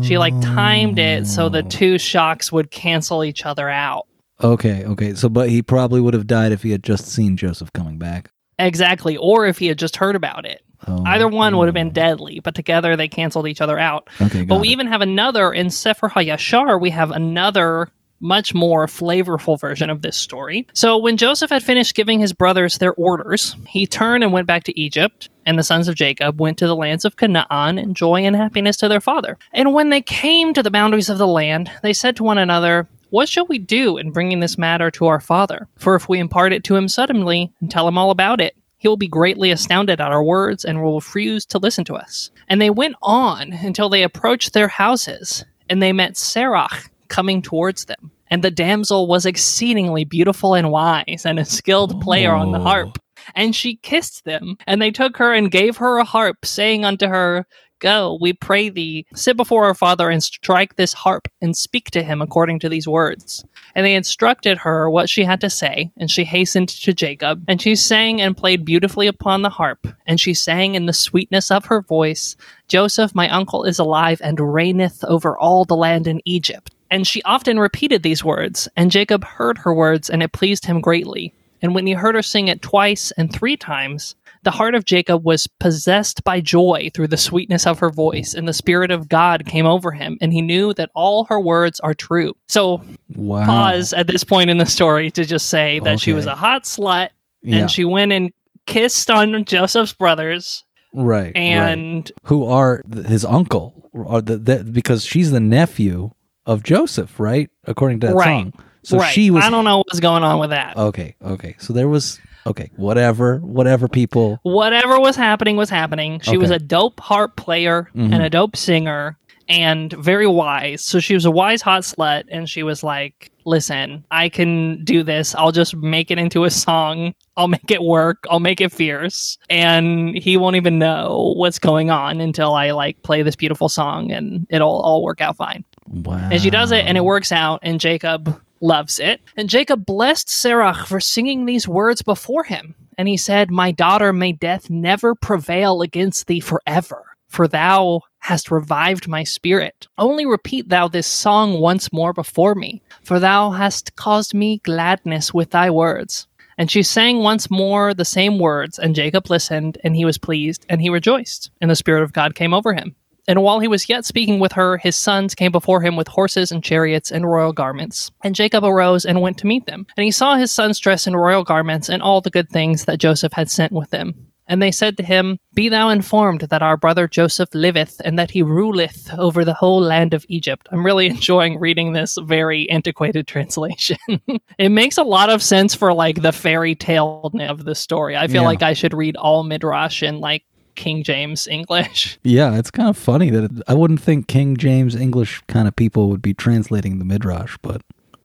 she 0.05 0.19
like 0.19 0.41
timed 0.41 1.00
it 1.00 1.27
so 1.27 1.49
the 1.49 1.65
two 1.65 1.99
shocks 1.99 2.53
would 2.53 2.71
cancel 2.71 3.25
each 3.25 3.45
other 3.45 3.69
out. 3.69 4.07
Okay, 4.41 4.85
okay. 4.85 5.15
So, 5.15 5.29
but 5.29 5.49
he 5.49 5.62
probably 5.62 6.00
would 6.00 6.15
have 6.15 6.29
died 6.29 6.53
if 6.53 6.62
he 6.62 6.71
had 6.71 6.85
just 6.85 7.09
seen 7.09 7.37
Joseph 7.37 7.73
coming 7.73 7.99
back. 7.99 8.31
Exactly. 8.59 9.17
Or 9.17 9.47
if 9.47 9.59
he 9.59 9.67
had 9.67 9.79
just 9.79 9.97
heard 9.97 10.17
about 10.17 10.45
it. 10.45 10.62
Oh, 10.87 11.03
Either 11.07 11.27
one 11.29 11.57
would 11.57 11.67
have 11.67 11.75
been 11.75 11.91
deadly, 11.91 12.41
but 12.41 12.55
together 12.55 12.97
they 12.97 13.09
canceled 13.09 13.49
each 13.49 13.61
other 13.61 13.79
out. 13.79 14.09
Okay, 14.21 14.45
But 14.45 14.61
we 14.61 14.69
it. 14.69 14.73
even 14.73 14.87
have 14.87 15.00
another 15.00 15.53
in 15.53 15.71
Sefer 15.71 16.09
HaYashar, 16.09 16.81
we 16.81 16.91
have 16.91 17.11
another 17.11 17.91
much 18.21 18.53
more 18.53 18.87
flavorful 18.87 19.59
version 19.61 19.91
of 19.91 20.03
this 20.03 20.17
story. 20.17 20.67
So 20.73 20.99
when 20.99 21.17
Joseph 21.17 21.50
had 21.50 21.62
finished 21.62 21.95
giving 21.95 22.19
his 22.19 22.33
brothers 22.33 22.79
their 22.79 22.93
orders, 22.95 23.55
he 23.69 23.87
turned 23.87 24.25
and 24.25 24.33
went 24.33 24.47
back 24.49 24.65
to 24.65 24.81
Egypt, 24.81 25.29
and 25.47 25.57
the 25.59 25.62
sons 25.62 25.87
of 25.87 25.95
Jacob 25.95 26.41
went 26.41 26.59
to 26.59 26.67
the 26.67 26.75
lands 26.75 27.05
of 27.05 27.17
Canaan 27.17 27.79
in 27.79 27.95
joy 27.95 28.23
and 28.25 28.35
happiness 28.35 28.77
to 28.79 28.88
their 28.88 29.00
father. 29.00 29.38
And 29.53 29.73
when 29.73 29.91
they 29.91 30.00
came 30.03 30.53
to 30.55 30.62
the 30.65 30.71
boundaries 30.71 31.09
of 31.09 31.19
the 31.19 31.29
land, 31.29 31.71
they 31.83 31.93
said 31.93 32.17
to 32.17 32.25
one 32.25 32.38
another, 32.38 32.88
what 33.11 33.29
shall 33.29 33.47
we 33.47 33.59
do 33.59 33.97
in 33.97 34.11
bringing 34.11 34.41
this 34.41 34.59
matter 34.59 34.91
to 34.93 35.07
our 35.07 35.21
father? 35.21 35.69
For 35.79 35.95
if 35.95 36.09
we 36.09 36.19
impart 36.19 36.53
it 36.53 36.65
to 36.65 36.77
him 36.77 36.88
suddenly 36.88 37.53
and 37.61 37.71
tell 37.71 37.87
him 37.88 37.99
all 37.99 38.11
about 38.11 38.41
it, 38.41 38.57
he 38.77 38.87
will 38.88 38.97
be 38.97 39.09
greatly 39.09 39.50
astounded 39.50 40.00
at 40.00 40.12
our 40.12 40.23
words 40.23 40.65
and 40.65 40.83
will 40.83 40.95
refuse 40.97 41.45
to 41.47 41.59
listen 41.59 41.85
to 41.87 41.95
us. 41.95 42.31
And 42.49 42.61
they 42.61 42.71
went 42.71 42.95
on 43.03 43.53
until 43.53 43.88
they 43.88 44.03
approached 44.05 44.53
their 44.53 44.69
houses, 44.69 45.45
and 45.69 45.83
they 45.83 45.93
met 45.93 46.12
Serach 46.15 46.88
coming 47.09 47.43
towards 47.43 47.87
them. 47.87 48.12
And 48.31 48.45
the 48.45 48.50
damsel 48.50 49.07
was 49.09 49.27
exceedingly 49.27 50.05
beautiful 50.05 50.55
and 50.55 50.71
wise, 50.71 51.25
and 51.25 51.38
a 51.38 51.45
skilled 51.45 52.00
player 52.00 52.33
on 52.33 52.53
the 52.53 52.59
Oh. 52.61 52.62
harp. 52.62 52.99
And 53.35 53.55
she 53.55 53.77
kissed 53.77 54.25
them, 54.25 54.57
and 54.67 54.81
they 54.81 54.91
took 54.91 55.17
her 55.17 55.33
and 55.33 55.50
gave 55.50 55.79
her 55.79 55.99
a 55.99 56.05
harp, 56.05 56.45
saying 56.47 56.85
unto 56.85 57.09
her, 57.09 57.47
Go, 57.81 58.19
we 58.21 58.33
pray 58.33 58.69
thee, 58.69 59.07
sit 59.15 59.37
before 59.37 59.65
our 59.65 59.75
father 59.75 60.11
and 60.11 60.23
strike 60.23 60.77
this 60.77 60.93
harp, 60.93 61.29
and 61.41 61.57
speak 61.57 61.91
to 61.93 62.03
him 62.03 62.21
according 62.21 62.59
to 62.61 62.69
these 62.69 62.89
words. 62.89 63.45
And 63.75 63.87
they 63.87 63.95
instructed 63.95 64.59
her 64.59 64.91
what 64.91 65.09
she 65.09 65.25
had 65.25 65.41
to 65.43 65.51
say, 65.51 65.93
and 65.97 66.11
she 66.11 66.25
hastened 66.25 66.69
to 66.71 66.93
Jacob, 66.93 67.45
and 67.47 67.63
she 67.63 67.77
sang 67.77 68.21
and 68.21 68.37
played 68.37 68.65
beautifully 68.65 69.07
upon 69.07 69.43
the 69.43 69.51
harp, 69.51 69.87
and 70.07 70.21
she 70.21 70.35
sang 70.35 70.75
in 70.75 70.87
the 70.87 70.93
sweetness 70.93 71.51
of 71.51 71.67
her 71.67 71.81
voice, 71.81 72.37
Joseph, 72.67 73.15
my 73.15 73.29
uncle, 73.29 73.65
is 73.65 73.79
alive 73.79 74.21
and 74.25 74.41
reigneth 74.41 75.05
over 75.05 75.39
all 75.39 75.65
the 75.65 75.77
land 75.77 76.07
in 76.07 76.21
Egypt. 76.25 76.75
And 76.91 77.07
she 77.07 77.23
often 77.23 77.59
repeated 77.59 78.03
these 78.03 78.25
words, 78.25 78.69
and 78.77 78.91
Jacob 78.91 79.23
heard 79.23 79.59
her 79.59 79.75
words, 79.75 80.11
and 80.11 80.23
it 80.23 80.33
pleased 80.33 80.67
him 80.67 80.81
greatly. 80.81 81.35
And 81.61 81.75
when 81.75 81.87
he 81.87 81.93
heard 81.93 82.15
her 82.15 82.23
sing 82.23 82.49
it 82.49 82.63
twice 82.63 83.11
and 83.13 83.33
three 83.33 83.57
times, 83.57 84.15
the 84.45 84.50
heart 84.50 84.75
of 84.75 84.85
Jacob 84.85 85.25
was 85.25 85.47
possessed 85.61 86.23
by 86.25 86.40
joy 86.40 86.90
through 86.95 87.09
the 87.09 87.16
sweetness 87.16 87.66
of 87.66 87.78
her 87.78 87.90
voice, 87.90 88.35
and 88.35 88.47
the 88.49 88.52
Spirit 88.52 88.90
of 88.90 89.09
God 89.09 89.45
came 89.47 89.66
over 89.66 89.90
him, 89.90 90.18
and 90.21 90.33
he 90.33 90.42
knew 90.42 90.73
that 90.75 90.90
all 90.95 91.25
her 91.25 91.40
words 91.40 91.80
are 91.80 91.95
true. 91.95 92.35
So, 92.49 92.83
Wow. 93.14 93.47
pause 93.47 93.92
at 93.92 94.07
this 94.07 94.25
point 94.25 94.50
in 94.50 94.59
the 94.59 94.66
story 94.66 95.11
to 95.12 95.25
just 95.25 95.47
say 95.49 95.80
that 95.80 96.00
she 96.00 96.12
was 96.12 96.26
a 96.26 96.35
hot 96.35 96.64
slut, 96.64 97.11
Yeah. 97.42 97.59
and 97.59 97.71
she 97.71 97.85
went 97.85 98.12
and 98.12 98.33
kissed 98.66 99.11
on 99.11 99.45
Joseph's 99.45 99.92
brothers, 99.95 100.64
right. 100.95 101.26
right. 101.26 101.37
and 101.37 102.11
who 102.25 102.45
are 102.47 102.83
th- 102.92 103.07
his 103.07 103.25
uncle, 103.25 103.88
or 103.92 104.21
the, 104.21 104.37
the, 104.37 104.64
because 104.64 105.04
she's 105.04 105.30
the 105.30 105.40
nephew 105.40 106.11
of 106.47 106.62
Joseph, 106.62 107.18
right? 107.18 107.50
According 107.66 108.00
to 108.00 108.09
that 108.09 108.16
Right. 108.16 108.25
song. 108.45 108.52
So 108.85 108.99
right, 108.99 109.12
she 109.12 109.30
was. 109.30 109.45
I 109.45 109.50
don't 109.50 109.64
know 109.64 109.78
what's 109.78 110.00
going 110.00 110.23
on 110.23 110.38
with 110.38 110.50
that. 110.50 110.76
Okay, 110.76 111.14
okay. 111.23 111.57
So 111.59 111.73
there 111.75 111.88
was. 111.88 112.21
Okay, 112.49 112.71
whatever, 112.76 113.37
whatever. 113.38 113.87
People. 113.88 114.40
whatever 114.43 114.99
was 114.99 115.14
happening 115.17 115.57
was 115.57 115.71
happening. 115.71 116.19
She 116.21 116.37
was 116.37 116.50
a 116.50 116.59
dope 116.59 116.99
harp 117.00 117.37
player 117.37 117.88
Mhm. 117.95 118.12
and 118.14 118.23
a 118.23 118.31
dope 118.31 118.57
singer 118.57 119.17
and 119.49 119.93
very 119.95 120.26
wise. 120.26 120.83
So 120.83 120.99
she 121.00 121.14
was 121.14 121.25
a 121.25 121.31
wise 121.31 121.62
hot 121.62 121.83
slut 121.83 122.25
and 122.31 122.49
she 122.49 122.62
was 122.62 122.83
like, 122.83 123.31
"Listen, 123.47 124.05
I 124.11 124.28
can 124.28 124.83
do 124.85 125.02
this. 125.02 125.35
I'll 125.35 125.52
just 125.52 125.75
make 125.76 126.11
it 126.11 126.19
into 126.19 126.45
a 126.45 126.50
song. 126.50 127.14
I'll 127.37 127.49
make 127.49 127.71
it 127.71 127.83
work. 127.83 128.25
I'll 128.31 128.40
make 128.40 128.61
it 128.61 128.73
fierce 128.73 129.38
and 129.49 130.17
he 130.19 130.37
won't 130.37 130.57
even 130.57 130.78
know 130.78 131.33
what's 131.37 131.59
going 131.59 131.90
on 131.90 132.21
until 132.21 132.55
I 132.55 132.73
like 132.73 133.02
play 133.05 133.23
this 133.23 133.37
beautiful 133.37 133.69
song 133.69 134.11
and 134.11 134.47
it'll 134.50 134.81
all 134.83 135.02
work 135.02 135.21
out 135.21 135.37
fine." 135.37 135.64
Wow. 135.90 136.28
And 136.31 136.40
she 136.43 136.50
does 136.50 136.71
it, 136.73 136.85
and 136.85 136.99
it 136.99 137.05
works 137.05 137.33
out, 137.33 137.61
and 137.62 137.81
Jacob 137.81 138.38
loves 138.61 138.99
it. 138.99 139.21
And 139.37 139.49
Jacob 139.49 139.87
blessed 139.87 140.29
Serach 140.29 140.87
for 140.87 141.00
singing 141.00 141.45
these 141.47 141.69
words 141.69 142.03
before 142.03 142.45
him. 142.45 142.75
And 142.97 143.09
he 143.09 143.17
said, 143.17 143.50
My 143.50 143.71
daughter, 143.71 144.12
may 144.12 144.33
death 144.33 144.69
never 144.71 145.15
prevail 145.15 145.83
against 145.83 146.27
thee 146.27 146.41
forever, 146.41 147.05
for 147.29 147.47
thou 147.47 148.03
hast 148.19 148.50
revived 148.50 149.07
my 149.07 149.23
spirit. 149.25 149.87
Only 149.97 150.27
repeat 150.27 150.69
thou 150.69 150.88
this 150.88 151.07
song 151.07 151.61
once 151.61 151.93
more 151.93 152.12
before 152.12 152.55
me, 152.55 152.83
for 153.03 153.21
thou 153.21 153.50
hast 153.50 153.95
caused 153.97 154.35
me 154.35 154.59
gladness 154.65 155.33
with 155.33 155.50
thy 155.50 155.71
words. 155.71 156.27
And 156.59 156.69
she 156.69 156.83
sang 156.83 157.19
once 157.19 157.50
more 157.50 157.95
the 157.95 158.05
same 158.05 158.41
words, 158.41 158.81
and 158.81 158.97
Jacob 158.97 159.31
listened, 159.31 159.79
and 159.85 159.95
he 159.95 160.05
was 160.05 160.19
pleased, 160.19 160.67
and 160.69 160.83
he 160.83 160.91
rejoiced, 160.91 161.53
and 161.61 161.71
the 161.71 161.77
Spirit 161.77 162.03
of 162.03 162.12
God 162.12 162.35
came 162.35 162.53
over 162.53 162.75
him. 162.75 162.97
And 163.29 163.43
while 163.43 163.61
he 163.61 163.69
was 163.69 163.89
yet 163.89 164.05
speaking 164.05 164.41
with 164.41 164.53
her, 164.53 164.79
his 164.79 164.97
sons 164.97 165.35
came 165.35 165.53
before 165.53 165.81
him 165.83 165.95
with 165.95 166.09
horses 166.09 166.51
and 166.51 166.65
chariots 166.65 167.13
and 167.13 167.31
royal 167.31 167.53
garments. 167.53 168.11
And 168.25 168.35
Jacob 168.35 168.65
arose 168.65 169.05
and 169.05 169.21
went 169.21 169.39
to 169.39 169.47
meet 169.47 169.67
them. 169.67 169.87
And 169.97 170.05
he 170.05 170.11
saw 170.11 170.35
his 170.37 170.51
sons 170.51 170.79
dressed 170.81 171.07
in 171.07 171.15
royal 171.15 171.45
garments 171.45 171.89
and 171.91 172.03
all 172.03 172.21
the 172.23 172.31
good 172.31 172.49
things 172.49 172.87
that 172.87 172.99
Joseph 172.99 173.35
had 173.35 173.51
sent 173.51 173.71
with 173.73 173.91
them. 173.91 174.15
And 174.51 174.63
they 174.63 174.71
said 174.71 174.97
to 174.97 175.03
him, 175.03 175.39
Be 175.53 175.69
thou 175.69 175.91
informed 175.91 176.41
that 176.41 176.63
our 176.63 176.79
brother 176.79 177.07
Joseph 177.07 177.51
liveth, 177.53 178.01
and 178.03 178.19
that 178.19 178.31
he 178.31 178.43
ruleth 178.43 179.13
over 179.19 179.45
the 179.45 179.53
whole 179.53 179.79
land 179.79 180.15
of 180.15 180.25
Egypt. 180.29 180.67
I'm 180.73 180.87
really 180.87 181.07
enjoying 181.11 181.61
reading 181.61 181.93
this 181.93 182.17
very 182.23 182.69
antiquated 182.71 183.27
translation. 183.27 183.99
it 184.59 184.71
makes 184.71 184.97
a 184.97 185.03
lot 185.03 185.29
of 185.29 185.43
sense 185.43 185.75
for 185.75 185.93
like 185.93 186.23
the 186.23 186.33
fairy 186.33 186.75
tale 186.75 187.31
of 187.41 187.67
the 187.67 187.75
story. 187.75 188.17
I 188.17 188.27
feel 188.27 188.41
Yeah. 188.41 188.49
like 188.49 188.63
I 188.63 188.73
should 188.73 188.95
read 188.95 189.17
all 189.17 189.43
Midrash 189.45 190.03
in 190.03 190.19
like 190.19 190.45
King 190.79 191.03
James 191.03 191.47
English. 191.47 192.19
Yeah, 192.25 192.57
it's 192.57 192.71
kind 192.71 192.89
of 192.89 192.97
funny 192.97 193.31
that 193.31 193.45
it, 193.45 193.51
I 193.69 193.75
wouldn't 193.75 194.01
think 194.01 194.29
King 194.29 194.57
James 194.57 194.95
English 194.95 195.43
kind 195.49 195.69
of 195.69 195.77
people 195.77 196.09
would 196.09 196.23
be 196.23 196.33
translating 196.35 196.99
the 196.99 197.05
midrash, 197.05 197.57
but 197.63 197.83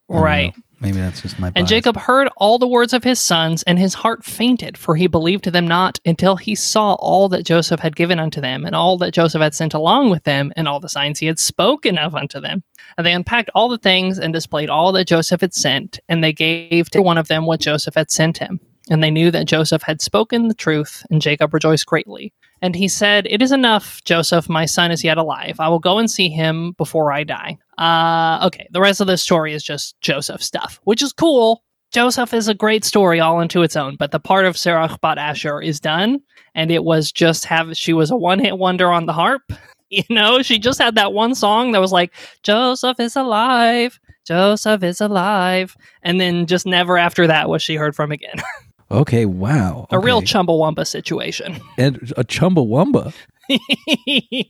Right. 0.08 0.56
know. 0.56 0.62
Maybe 0.80 0.98
that's 0.98 1.22
just 1.22 1.38
my. 1.38 1.46
And 1.48 1.54
bias. 1.54 1.68
Jacob 1.70 1.96
heard 1.96 2.28
all 2.36 2.58
the 2.58 2.68
words 2.68 2.92
of 2.92 3.04
his 3.04 3.18
sons, 3.18 3.62
and 3.62 3.78
his 3.78 3.94
heart 3.94 4.22
fainted, 4.22 4.76
for 4.76 4.96
he 4.96 5.06
believed 5.06 5.44
them 5.50 5.66
not 5.66 5.98
until 6.04 6.36
he 6.36 6.54
saw 6.54 6.94
all 6.94 7.28
that 7.30 7.44
Joseph 7.44 7.80
had 7.80 7.96
given 7.96 8.18
unto 8.18 8.40
them, 8.40 8.66
and 8.66 8.74
all 8.74 8.98
that 8.98 9.14
Joseph 9.14 9.40
had 9.40 9.54
sent 9.54 9.72
along 9.72 10.10
with 10.10 10.24
them, 10.24 10.52
and 10.56 10.68
all 10.68 10.80
the 10.80 10.88
signs 10.88 11.18
he 11.20 11.26
had 11.26 11.38
spoken 11.38 11.96
of 11.96 12.14
unto 12.14 12.38
them. 12.38 12.62
And 12.98 13.06
they 13.06 13.14
unpacked 13.14 13.50
all 13.54 13.70
the 13.70 13.78
things 13.78 14.18
and 14.18 14.34
displayed 14.34 14.68
all 14.68 14.92
that 14.92 15.06
Joseph 15.06 15.40
had 15.40 15.54
sent, 15.54 16.00
and 16.08 16.22
they 16.22 16.34
gave 16.34 16.90
to 16.90 17.00
one 17.00 17.16
of 17.18 17.28
them 17.28 17.46
what 17.46 17.60
Joseph 17.60 17.94
had 17.94 18.10
sent 18.10 18.36
him. 18.38 18.60
And 18.90 19.02
they 19.02 19.10
knew 19.10 19.30
that 19.30 19.46
Joseph 19.46 19.82
had 19.84 20.02
spoken 20.02 20.48
the 20.48 20.54
truth, 20.54 21.06
and 21.10 21.22
Jacob 21.22 21.54
rejoiced 21.54 21.86
greatly. 21.86 22.34
And 22.62 22.74
he 22.74 22.88
said, 22.88 23.26
It 23.28 23.42
is 23.42 23.52
enough, 23.52 24.02
Joseph, 24.04 24.48
my 24.48 24.64
son 24.64 24.90
is 24.90 25.04
yet 25.04 25.18
alive. 25.18 25.56
I 25.58 25.68
will 25.68 25.78
go 25.78 25.98
and 25.98 26.10
see 26.10 26.28
him 26.28 26.72
before 26.72 27.12
I 27.12 27.24
die. 27.24 27.58
Uh, 27.78 28.46
okay, 28.46 28.66
the 28.70 28.80
rest 28.80 29.00
of 29.00 29.06
the 29.06 29.16
story 29.16 29.52
is 29.52 29.62
just 29.62 30.00
Joseph 30.00 30.42
stuff, 30.42 30.80
which 30.84 31.02
is 31.02 31.12
cool. 31.12 31.62
Joseph 31.92 32.34
is 32.34 32.48
a 32.48 32.54
great 32.54 32.84
story 32.84 33.20
all 33.20 33.40
into 33.40 33.62
its 33.62 33.76
own, 33.76 33.94
but 33.96 34.10
the 34.10 34.18
part 34.18 34.46
of 34.46 34.56
Sarah 34.56 34.98
Bat 35.00 35.18
Asher 35.18 35.62
is 35.62 35.78
done, 35.78 36.20
and 36.54 36.72
it 36.72 36.82
was 36.82 37.12
just 37.12 37.44
have 37.44 37.76
she 37.76 37.92
was 37.92 38.10
a 38.10 38.16
one 38.16 38.40
hit 38.40 38.58
wonder 38.58 38.90
on 38.90 39.06
the 39.06 39.12
harp. 39.12 39.42
You 39.90 40.02
know, 40.10 40.42
she 40.42 40.58
just 40.58 40.80
had 40.80 40.96
that 40.96 41.12
one 41.12 41.36
song 41.36 41.70
that 41.70 41.80
was 41.80 41.92
like, 41.92 42.12
Joseph 42.42 42.98
is 42.98 43.14
alive, 43.14 44.00
Joseph 44.26 44.82
is 44.82 45.00
alive, 45.00 45.76
and 46.02 46.20
then 46.20 46.46
just 46.46 46.66
never 46.66 46.98
after 46.98 47.28
that 47.28 47.48
was 47.48 47.62
she 47.62 47.76
heard 47.76 47.94
from 47.94 48.10
again. 48.10 48.34
Okay, 48.94 49.26
wow. 49.26 49.86
a 49.90 49.98
real. 49.98 50.22
Chumbawamba 50.22 50.86
situation. 50.86 51.60
and 51.78 51.96
a 52.16 52.24
Chumbawamba. 52.24 53.12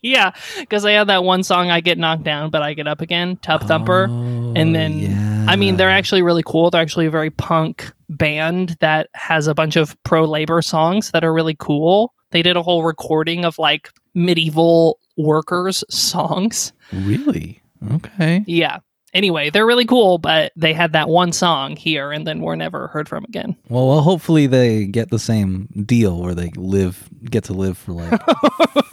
yeah, 0.02 0.32
because 0.60 0.82
they 0.84 0.94
have 0.94 1.08
that 1.08 1.24
one 1.24 1.42
song, 1.42 1.70
I 1.70 1.80
Get 1.80 1.98
Knocked 1.98 2.22
Down, 2.22 2.50
but 2.50 2.62
I 2.62 2.74
Get 2.74 2.86
Up 2.86 3.00
Again, 3.00 3.36
Tub 3.38 3.62
Thumper. 3.62 4.06
Oh, 4.08 4.52
and 4.54 4.74
then 4.74 4.98
yeah. 4.98 5.46
I 5.48 5.56
mean, 5.56 5.76
they're 5.76 5.90
actually 5.90 6.22
really 6.22 6.44
cool. 6.44 6.70
They're 6.70 6.80
actually 6.82 7.06
a 7.06 7.10
very 7.10 7.30
punk 7.30 7.92
band 8.08 8.76
that 8.80 9.08
has 9.14 9.46
a 9.46 9.54
bunch 9.54 9.76
of 9.76 10.00
pro 10.04 10.24
labor 10.24 10.62
songs 10.62 11.10
that 11.10 11.24
are 11.24 11.32
really 11.32 11.56
cool. 11.58 12.14
They 12.30 12.42
did 12.42 12.56
a 12.56 12.62
whole 12.62 12.84
recording 12.84 13.44
of 13.44 13.58
like 13.58 13.90
medieval 14.14 14.98
workers' 15.16 15.82
songs. 15.90 16.72
Really? 16.92 17.62
Okay. 17.94 18.44
Yeah. 18.46 18.78
Anyway, 19.14 19.48
they're 19.48 19.66
really 19.66 19.86
cool, 19.86 20.18
but 20.18 20.52
they 20.56 20.72
had 20.72 20.92
that 20.92 21.08
one 21.08 21.32
song 21.32 21.76
here 21.76 22.10
and 22.10 22.26
then 22.26 22.40
were 22.40 22.56
never 22.56 22.88
heard 22.88 23.08
from 23.08 23.24
again. 23.24 23.56
Well, 23.68 23.86
well, 23.88 24.00
hopefully 24.02 24.46
they 24.48 24.86
get 24.86 25.10
the 25.10 25.20
same 25.20 25.68
deal 25.86 26.20
where 26.20 26.34
they 26.34 26.50
live, 26.56 27.08
get 27.24 27.44
to 27.44 27.52
live 27.52 27.78
for 27.78 27.92
like 27.92 28.20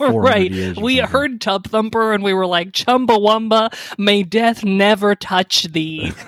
right. 0.00 0.50
We 0.52 0.68
something. 0.98 0.98
heard 1.04 1.40
Tub 1.40 1.66
Thumper 1.66 2.12
and 2.12 2.22
we 2.22 2.32
were 2.34 2.46
like, 2.46 2.70
Chumbawamba, 2.70 3.74
may 3.98 4.22
death 4.22 4.64
never 4.64 5.14
touch 5.16 5.64
thee. 5.64 6.12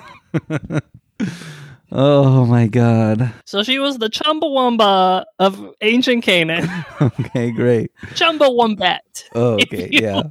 Oh 1.97 2.45
my 2.45 2.67
god. 2.67 3.33
so 3.47 3.63
she 3.63 3.79
was 3.79 3.99
the 3.99 4.09
Chumbawamba 4.11 5.25
of 5.39 5.75
ancient 5.81 6.25
Canaan. 6.25 6.69
Okay, 7.01 7.51
great. 7.51 7.91
Chumbawambette. 8.15 9.25
Oh, 9.35 9.55
okay, 9.55 9.89
yeah. 9.93 10.23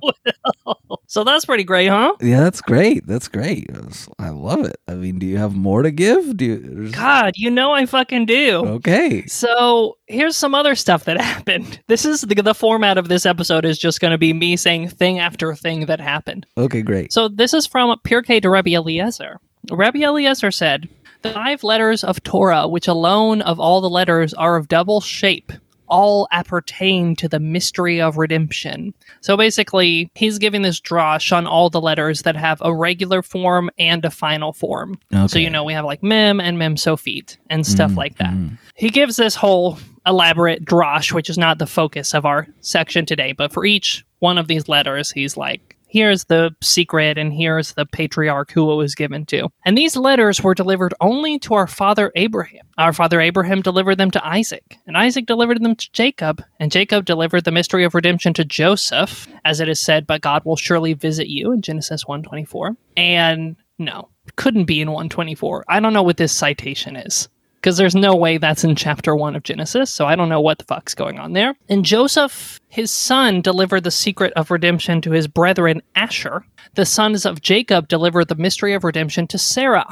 will. 0.66 1.02
So 1.08 1.24
that's 1.24 1.46
pretty 1.46 1.64
great, 1.64 1.88
huh? 1.88 2.16
Yeah, 2.22 2.40
that's 2.42 2.62
great. 2.62 3.06
That's 3.06 3.28
great. 3.28 3.70
I 4.18 4.30
love 4.30 4.66
it. 4.66 4.78
I 4.88 4.96
mean, 4.96 5.20
do 5.20 5.26
you 5.26 5.38
have 5.38 5.56
more 5.56 5.84
to 5.84 5.92
give? 5.92 6.36
Do 6.38 6.46
you, 6.46 6.90
God, 6.92 7.34
you 7.36 7.52
know 7.52 7.74
I 7.74 7.86
fucking 7.86 8.26
do. 8.26 8.64
Okay. 8.66 9.26
So 9.28 9.98
here's 10.08 10.36
some 10.36 10.56
other 10.56 10.74
stuff 10.76 11.06
that 11.06 11.20
happened. 11.22 11.80
This 11.88 12.06
is 12.06 12.22
the, 12.22 12.36
the 12.36 12.56
format 12.56 12.98
of 12.98 13.08
this 13.08 13.26
episode 13.26 13.66
is 13.66 13.78
just 13.78 14.00
going 14.00 14.12
to 14.12 14.18
be 14.18 14.34
me 14.34 14.58
saying 14.58 14.90
thing 14.90 15.20
after 15.20 15.54
thing 15.56 15.86
that 15.86 16.00
happened. 16.00 16.46
Okay, 16.58 16.82
great. 16.82 17.14
So 17.14 17.28
this 17.28 17.54
is 17.54 17.68
from 17.68 17.96
Pirkei 18.00 18.42
de 18.42 18.50
Rabbi 18.50 18.72
Eliezer. 18.72 19.40
Rabbi 19.72 20.00
Eliezer 20.00 20.52
said, 20.52 20.90
five 21.24 21.64
letters 21.64 22.04
of 22.04 22.22
Torah, 22.24 22.68
which 22.68 22.88
alone 22.88 23.42
of 23.42 23.60
all 23.60 23.82
the 23.82 23.90
letters 23.90 24.34
are 24.34 24.56
of 24.56 24.68
double 24.68 25.02
shape, 25.02 25.52
all 25.88 26.28
appertain 26.32 27.16
to 27.18 27.28
the 27.28 27.40
mystery 27.40 28.02
of 28.02 28.18
redemption. 28.18 28.94
So 29.22 29.38
basically, 29.38 30.10
he's 30.16 30.40
giving 30.40 30.62
this 30.64 30.80
drosh 30.82 31.36
on 31.36 31.46
all 31.46 31.70
the 31.70 31.82
letters 31.82 32.24
that 32.24 32.36
have 32.36 32.60
a 32.64 32.74
regular 32.74 33.22
form 33.22 33.70
and 33.78 34.04
a 34.04 34.10
final 34.10 34.54
form. 34.54 34.98
So, 35.28 35.38
you 35.40 35.50
know, 35.50 35.64
we 35.64 35.74
have 35.74 35.86
like 35.86 36.02
mem 36.02 36.40
and 36.40 36.58
mem 36.58 36.78
sophit 36.78 37.38
and 37.50 37.66
stuff 37.68 37.92
Mm, 37.92 37.98
like 37.98 38.18
that. 38.18 38.34
mm. 38.34 38.58
He 38.76 38.90
gives 38.90 39.18
this 39.18 39.36
whole 39.36 39.78
elaborate 40.08 40.66
drosh, 40.66 41.12
which 41.14 41.30
is 41.30 41.38
not 41.38 41.60
the 41.60 41.68
focus 41.68 42.14
of 42.16 42.26
our 42.26 42.48
section 42.62 43.06
today, 43.06 43.32
but 43.34 43.54
for 43.54 43.64
each 43.66 44.04
one 44.20 44.38
of 44.38 44.48
these 44.48 44.68
letters, 44.68 45.12
he's 45.12 45.38
like, 45.38 45.73
here's 45.94 46.26
the 46.26 46.50
secret 46.60 47.20
and 47.20 47.32
here's 47.32 47.74
the 47.74 47.86
patriarch 47.86 48.52
who 48.52 48.72
it 48.72 48.76
was 48.76 48.96
given 48.96 49.28
to. 49.28 49.48
And 49.64 49.78
these 49.78 49.96
letters 49.96 50.42
were 50.42 50.56
delivered 50.56 50.96
only 51.00 51.38
to 51.40 51.54
our 51.54 51.68
father 51.68 52.12
Abraham. 52.16 52.66
Our 52.80 52.94
father 52.94 53.22
Abraham 53.22 53.62
delivered 53.62 54.00
them 54.00 54.10
to 54.12 54.28
Isaac, 54.28 54.80
and 54.88 54.98
Isaac 54.98 55.28
delivered 55.28 55.64
them 55.64 55.76
to 55.76 55.92
Jacob, 55.92 56.44
and 56.60 56.72
Jacob 56.72 57.06
delivered 57.06 57.46
the 57.46 57.52
mystery 57.52 57.84
of 57.84 57.94
redemption 57.94 58.34
to 58.34 58.44
Joseph, 58.44 59.28
as 59.46 59.60
it 59.60 59.70
is 59.70 59.80
said, 59.80 60.08
but 60.08 60.22
God 60.22 60.44
will 60.44 60.56
surely 60.56 60.94
visit 60.94 61.28
you 61.28 61.52
in 61.52 61.62
Genesis 61.62 62.08
124. 62.08 62.76
And 62.98 63.56
no, 63.78 64.10
couldn't 64.36 64.66
be 64.66 64.82
in 64.82 64.90
124. 64.90 65.66
I 65.68 65.80
don't 65.80 65.94
know 65.94 66.02
what 66.02 66.18
this 66.18 66.32
citation 66.32 66.96
is 66.96 67.30
because 67.64 67.78
there's 67.78 67.96
no 67.96 68.14
way 68.14 68.38
that's 68.38 68.66
in 68.66 68.76
chapter 68.76 69.16
one 69.16 69.38
of 69.38 69.44
Genesis, 69.44 69.90
so 69.90 70.06
I 70.06 70.18
don't 70.18 70.28
know 70.28 70.42
what 70.42 70.58
the 70.58 70.66
fuck's 70.66 70.94
going 70.94 71.18
on 71.18 71.32
there. 71.32 71.56
And 71.70 71.86
Joseph, 71.86 72.60
his 72.68 72.92
son, 72.92 73.40
delivered 73.42 73.86
the 73.86 73.92
secret 73.92 74.34
of 74.36 74.52
redemption 74.52 75.00
to 75.00 75.12
his 75.12 75.30
brethren 75.30 75.82
Asher. 75.96 76.46
The 76.76 76.86
sons 76.86 77.26
of 77.26 77.42
Jacob 77.42 77.88
delivered 77.88 78.28
the 78.28 78.36
mystery 78.36 78.74
of 78.74 78.84
redemption 78.84 79.28
to 79.28 79.38
Sarah, 79.38 79.88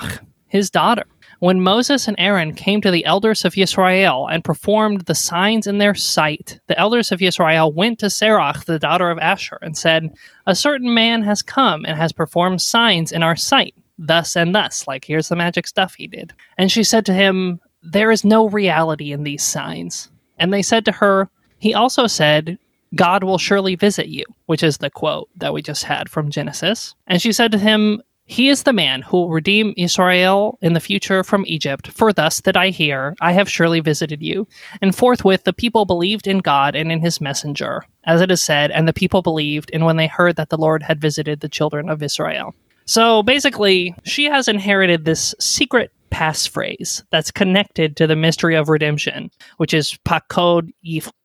his 0.47 0.69
daughter. 0.69 1.05
When 1.39 1.61
Moses 1.61 2.09
and 2.09 2.17
Aaron 2.19 2.55
came 2.55 2.81
to 2.81 2.91
the 2.91 3.05
elders 3.05 3.45
of 3.45 3.57
Israel 3.57 4.27
and 4.27 4.43
performed 4.43 5.05
the 5.05 5.15
signs 5.15 5.65
in 5.65 5.77
their 5.77 5.95
sight, 5.95 6.59
the 6.67 6.77
elders 6.77 7.13
of 7.13 7.21
Israel 7.21 7.71
went 7.71 7.99
to 7.99 8.09
Sarah, 8.09 8.53
the 8.65 8.79
daughter 8.79 9.09
of 9.09 9.17
Asher, 9.17 9.57
and 9.61 9.77
said, 9.77 10.09
A 10.45 10.55
certain 10.55 10.93
man 10.93 11.23
has 11.23 11.41
come 11.41 11.85
and 11.85 11.97
has 11.97 12.11
performed 12.11 12.61
signs 12.61 13.13
in 13.13 13.23
our 13.23 13.37
sight 13.37 13.75
thus 14.01 14.35
and 14.35 14.53
thus. 14.53 14.87
Like, 14.87 15.05
here's 15.05 15.29
the 15.29 15.35
magic 15.35 15.67
stuff 15.67 15.93
he 15.93 16.07
did. 16.07 16.33
And 16.57 16.71
she 16.71 16.83
said 16.83 17.05
to 17.05 17.13
him, 17.13 17.59
There 17.83 18.11
is 18.11 18.25
no 18.25 18.49
reality 18.49 19.11
in 19.11 19.23
these 19.23 19.43
signs. 19.43 20.09
And 20.37 20.51
they 20.51 20.61
said 20.61 20.85
to 20.85 20.91
her, 20.91 21.29
He 21.59 21.73
also 21.73 22.07
said, 22.07 22.57
God 22.95 23.23
will 23.23 23.37
surely 23.37 23.75
visit 23.75 24.07
you, 24.07 24.25
which 24.47 24.63
is 24.63 24.79
the 24.79 24.89
quote 24.89 25.29
that 25.37 25.53
we 25.53 25.61
just 25.61 25.83
had 25.83 26.09
from 26.09 26.29
Genesis. 26.29 26.93
And 27.07 27.21
she 27.21 27.31
said 27.31 27.51
to 27.53 27.57
him, 27.57 28.01
He 28.25 28.49
is 28.49 28.63
the 28.63 28.73
man 28.73 29.03
who 29.03 29.17
will 29.17 29.29
redeem 29.29 29.73
Israel 29.77 30.57
in 30.61 30.73
the 30.73 30.81
future 30.81 31.23
from 31.23 31.45
Egypt. 31.47 31.87
For 31.89 32.11
thus 32.11 32.41
that 32.41 32.57
I 32.57 32.69
hear, 32.69 33.15
I 33.21 33.31
have 33.31 33.49
surely 33.49 33.79
visited 33.79 34.21
you. 34.21 34.47
And 34.81 34.95
forthwith 34.95 35.45
the 35.45 35.53
people 35.53 35.85
believed 35.85 36.27
in 36.27 36.39
God 36.39 36.75
and 36.75 36.91
in 36.91 36.99
his 36.99 37.21
messenger, 37.21 37.85
as 38.05 38.19
it 38.19 38.31
is 38.31 38.41
said, 38.41 38.71
and 38.71 38.87
the 38.87 38.93
people 38.93 39.21
believed, 39.21 39.69
and 39.73 39.85
when 39.85 39.95
they 39.95 40.07
heard 40.07 40.35
that 40.35 40.49
the 40.49 40.57
Lord 40.57 40.83
had 40.83 40.99
visited 40.99 41.39
the 41.39 41.49
children 41.49 41.87
of 41.87 42.03
Israel. 42.03 42.53
So 42.85 43.23
basically, 43.23 43.95
she 44.03 44.25
has 44.25 44.47
inherited 44.47 45.05
this 45.05 45.33
secret 45.39 45.91
passphrase 46.11 47.03
that's 47.11 47.31
connected 47.31 47.95
to 47.97 48.05
the 48.07 48.15
mystery 48.15 48.55
of 48.55 48.69
redemption, 48.69 49.31
which 49.57 49.73
is 49.73 49.97
pakod 50.05 50.69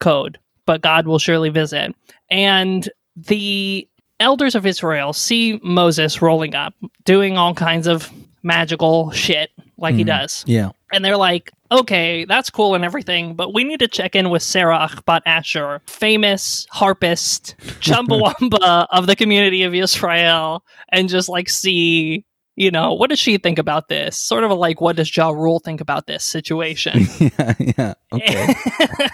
code." 0.00 0.38
but 0.66 0.80
God 0.80 1.06
will 1.06 1.20
surely 1.20 1.48
visit. 1.48 1.94
And 2.28 2.88
the 3.14 3.88
elders 4.18 4.56
of 4.56 4.66
Israel 4.66 5.12
see 5.12 5.60
Moses 5.62 6.20
rolling 6.20 6.56
up, 6.56 6.74
doing 7.04 7.38
all 7.38 7.54
kinds 7.54 7.86
of 7.86 8.10
magical 8.42 9.10
shit 9.12 9.50
like 9.78 9.94
he 9.94 10.02
Mhm. 10.02 10.08
does. 10.08 10.44
Yeah. 10.46 10.70
And 10.92 11.04
they're 11.04 11.16
like, 11.16 11.52
okay, 11.70 12.24
that's 12.24 12.50
cool 12.50 12.74
and 12.74 12.84
everything, 12.84 13.34
but 13.34 13.54
we 13.54 13.64
need 13.64 13.80
to 13.80 13.88
check 13.88 14.14
in 14.14 14.30
with 14.30 14.42
Sarah 14.42 14.88
Bat 15.06 15.22
Asher, 15.26 15.82
famous 15.86 16.66
harpist, 16.70 17.54
Chumbawamba 17.80 18.86
of 18.90 19.06
the 19.06 19.16
community 19.16 19.62
of 19.62 19.74
Israel, 19.74 20.64
and 20.90 21.08
just 21.08 21.28
like 21.28 21.48
see, 21.48 22.24
you 22.56 22.70
know, 22.70 22.94
what 22.94 23.10
does 23.10 23.18
she 23.18 23.38
think 23.38 23.58
about 23.58 23.88
this? 23.88 24.16
Sort 24.16 24.44
of 24.44 24.50
like, 24.52 24.80
what 24.80 24.96
does 24.96 25.14
Ja 25.14 25.30
Rule 25.30 25.60
think 25.60 25.80
about 25.80 26.06
this 26.06 26.24
situation? 26.24 27.06
yeah. 27.20 27.54
Yeah. 27.58 27.94
Okay. 28.12 28.54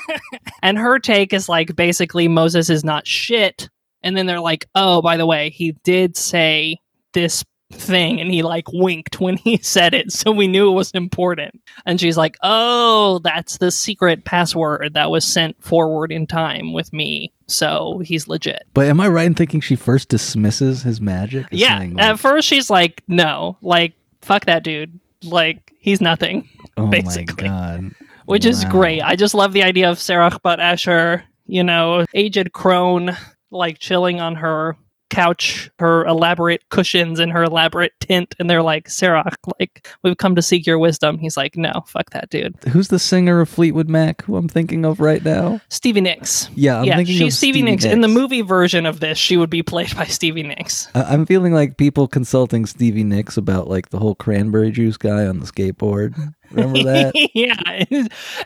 and 0.62 0.78
her 0.78 0.98
take 0.98 1.32
is 1.32 1.48
like 1.48 1.74
basically 1.74 2.28
Moses 2.28 2.70
is 2.70 2.84
not 2.84 3.06
shit. 3.06 3.68
And 4.04 4.16
then 4.16 4.26
they're 4.26 4.40
like, 4.40 4.68
oh, 4.74 5.00
by 5.00 5.16
the 5.16 5.26
way, 5.26 5.50
he 5.50 5.72
did 5.84 6.16
say 6.16 6.78
this 7.12 7.44
thing 7.74 8.20
and 8.20 8.30
he 8.30 8.42
like 8.42 8.72
winked 8.72 9.20
when 9.20 9.36
he 9.36 9.56
said 9.62 9.94
it. 9.94 10.12
So 10.12 10.30
we 10.30 10.46
knew 10.46 10.70
it 10.70 10.74
was 10.74 10.90
important. 10.92 11.60
And 11.86 12.00
she's 12.00 12.16
like, 12.16 12.36
oh, 12.42 13.20
that's 13.24 13.58
the 13.58 13.70
secret 13.70 14.24
password 14.24 14.94
that 14.94 15.10
was 15.10 15.24
sent 15.24 15.62
forward 15.62 16.12
in 16.12 16.26
time 16.26 16.72
with 16.72 16.92
me. 16.92 17.32
So 17.48 18.00
he's 18.04 18.28
legit. 18.28 18.64
But 18.74 18.86
am 18.86 19.00
I 19.00 19.08
right 19.08 19.26
in 19.26 19.34
thinking 19.34 19.60
she 19.60 19.76
first 19.76 20.08
dismisses 20.08 20.82
his 20.82 21.00
magic? 21.00 21.46
yeah. 21.50 21.78
saying, 21.78 22.00
At 22.00 22.18
first, 22.18 22.48
she's 22.48 22.70
like, 22.70 23.02
no, 23.08 23.56
like, 23.60 23.94
fuck 24.22 24.46
that 24.46 24.64
dude. 24.64 24.98
Like, 25.24 25.72
he's 25.78 26.00
nothing. 26.00 26.48
oh 26.76 26.86
basically. 26.86 27.48
my 27.48 27.48
god. 27.48 27.94
which 28.26 28.44
is 28.46 28.64
great. 28.66 29.02
I 29.02 29.16
just 29.16 29.34
love 29.34 29.52
the 29.52 29.62
idea 29.64 29.90
of 29.90 29.98
Sarah 29.98 30.30
Bat 30.42 30.60
Asher, 30.60 31.24
you 31.46 31.62
know, 31.62 32.06
aged 32.14 32.52
crone, 32.52 33.16
like 33.50 33.78
chilling 33.78 34.20
on 34.20 34.36
her 34.36 34.76
couch, 35.12 35.70
her 35.78 36.04
elaborate 36.06 36.68
cushions 36.70 37.20
and 37.20 37.30
her 37.30 37.44
elaborate 37.44 37.92
tent, 38.00 38.34
and 38.38 38.48
they're 38.50 38.62
like, 38.62 38.88
Sarah, 38.88 39.30
like, 39.60 39.86
we've 40.02 40.16
come 40.16 40.34
to 40.34 40.42
seek 40.42 40.66
your 40.66 40.78
wisdom. 40.78 41.18
He's 41.18 41.36
like, 41.36 41.56
no, 41.56 41.84
fuck 41.86 42.10
that 42.10 42.30
dude. 42.30 42.56
Who's 42.68 42.88
the 42.88 42.98
singer 42.98 43.40
of 43.40 43.48
Fleetwood 43.48 43.88
Mac 43.88 44.22
who 44.22 44.36
I'm 44.36 44.48
thinking 44.48 44.84
of 44.84 44.98
right 44.98 45.22
now? 45.22 45.60
Stevie 45.68 46.00
Nicks. 46.00 46.48
Yeah, 46.54 46.78
I'm 46.78 46.84
yeah, 46.84 46.96
thinking 46.96 47.18
she's 47.18 47.34
of 47.34 47.38
Stevie, 47.38 47.58
Stevie 47.58 47.70
Nicks. 47.70 47.84
In 47.84 48.00
the 48.00 48.08
movie 48.08 48.42
version 48.42 48.86
of 48.86 49.00
this, 49.00 49.18
she 49.18 49.36
would 49.36 49.50
be 49.50 49.62
played 49.62 49.94
by 49.94 50.06
Stevie 50.06 50.42
Nicks. 50.42 50.88
I'm 50.94 51.26
feeling 51.26 51.52
like 51.52 51.76
people 51.76 52.08
consulting 52.08 52.66
Stevie 52.66 53.04
Nicks 53.04 53.36
about 53.36 53.68
like 53.68 53.90
the 53.90 53.98
whole 53.98 54.14
cranberry 54.14 54.70
juice 54.70 54.96
guy 54.96 55.26
on 55.26 55.38
the 55.40 55.46
skateboard. 55.46 56.34
Remember 56.50 56.82
that? 56.84 57.12
yeah. 57.34 57.84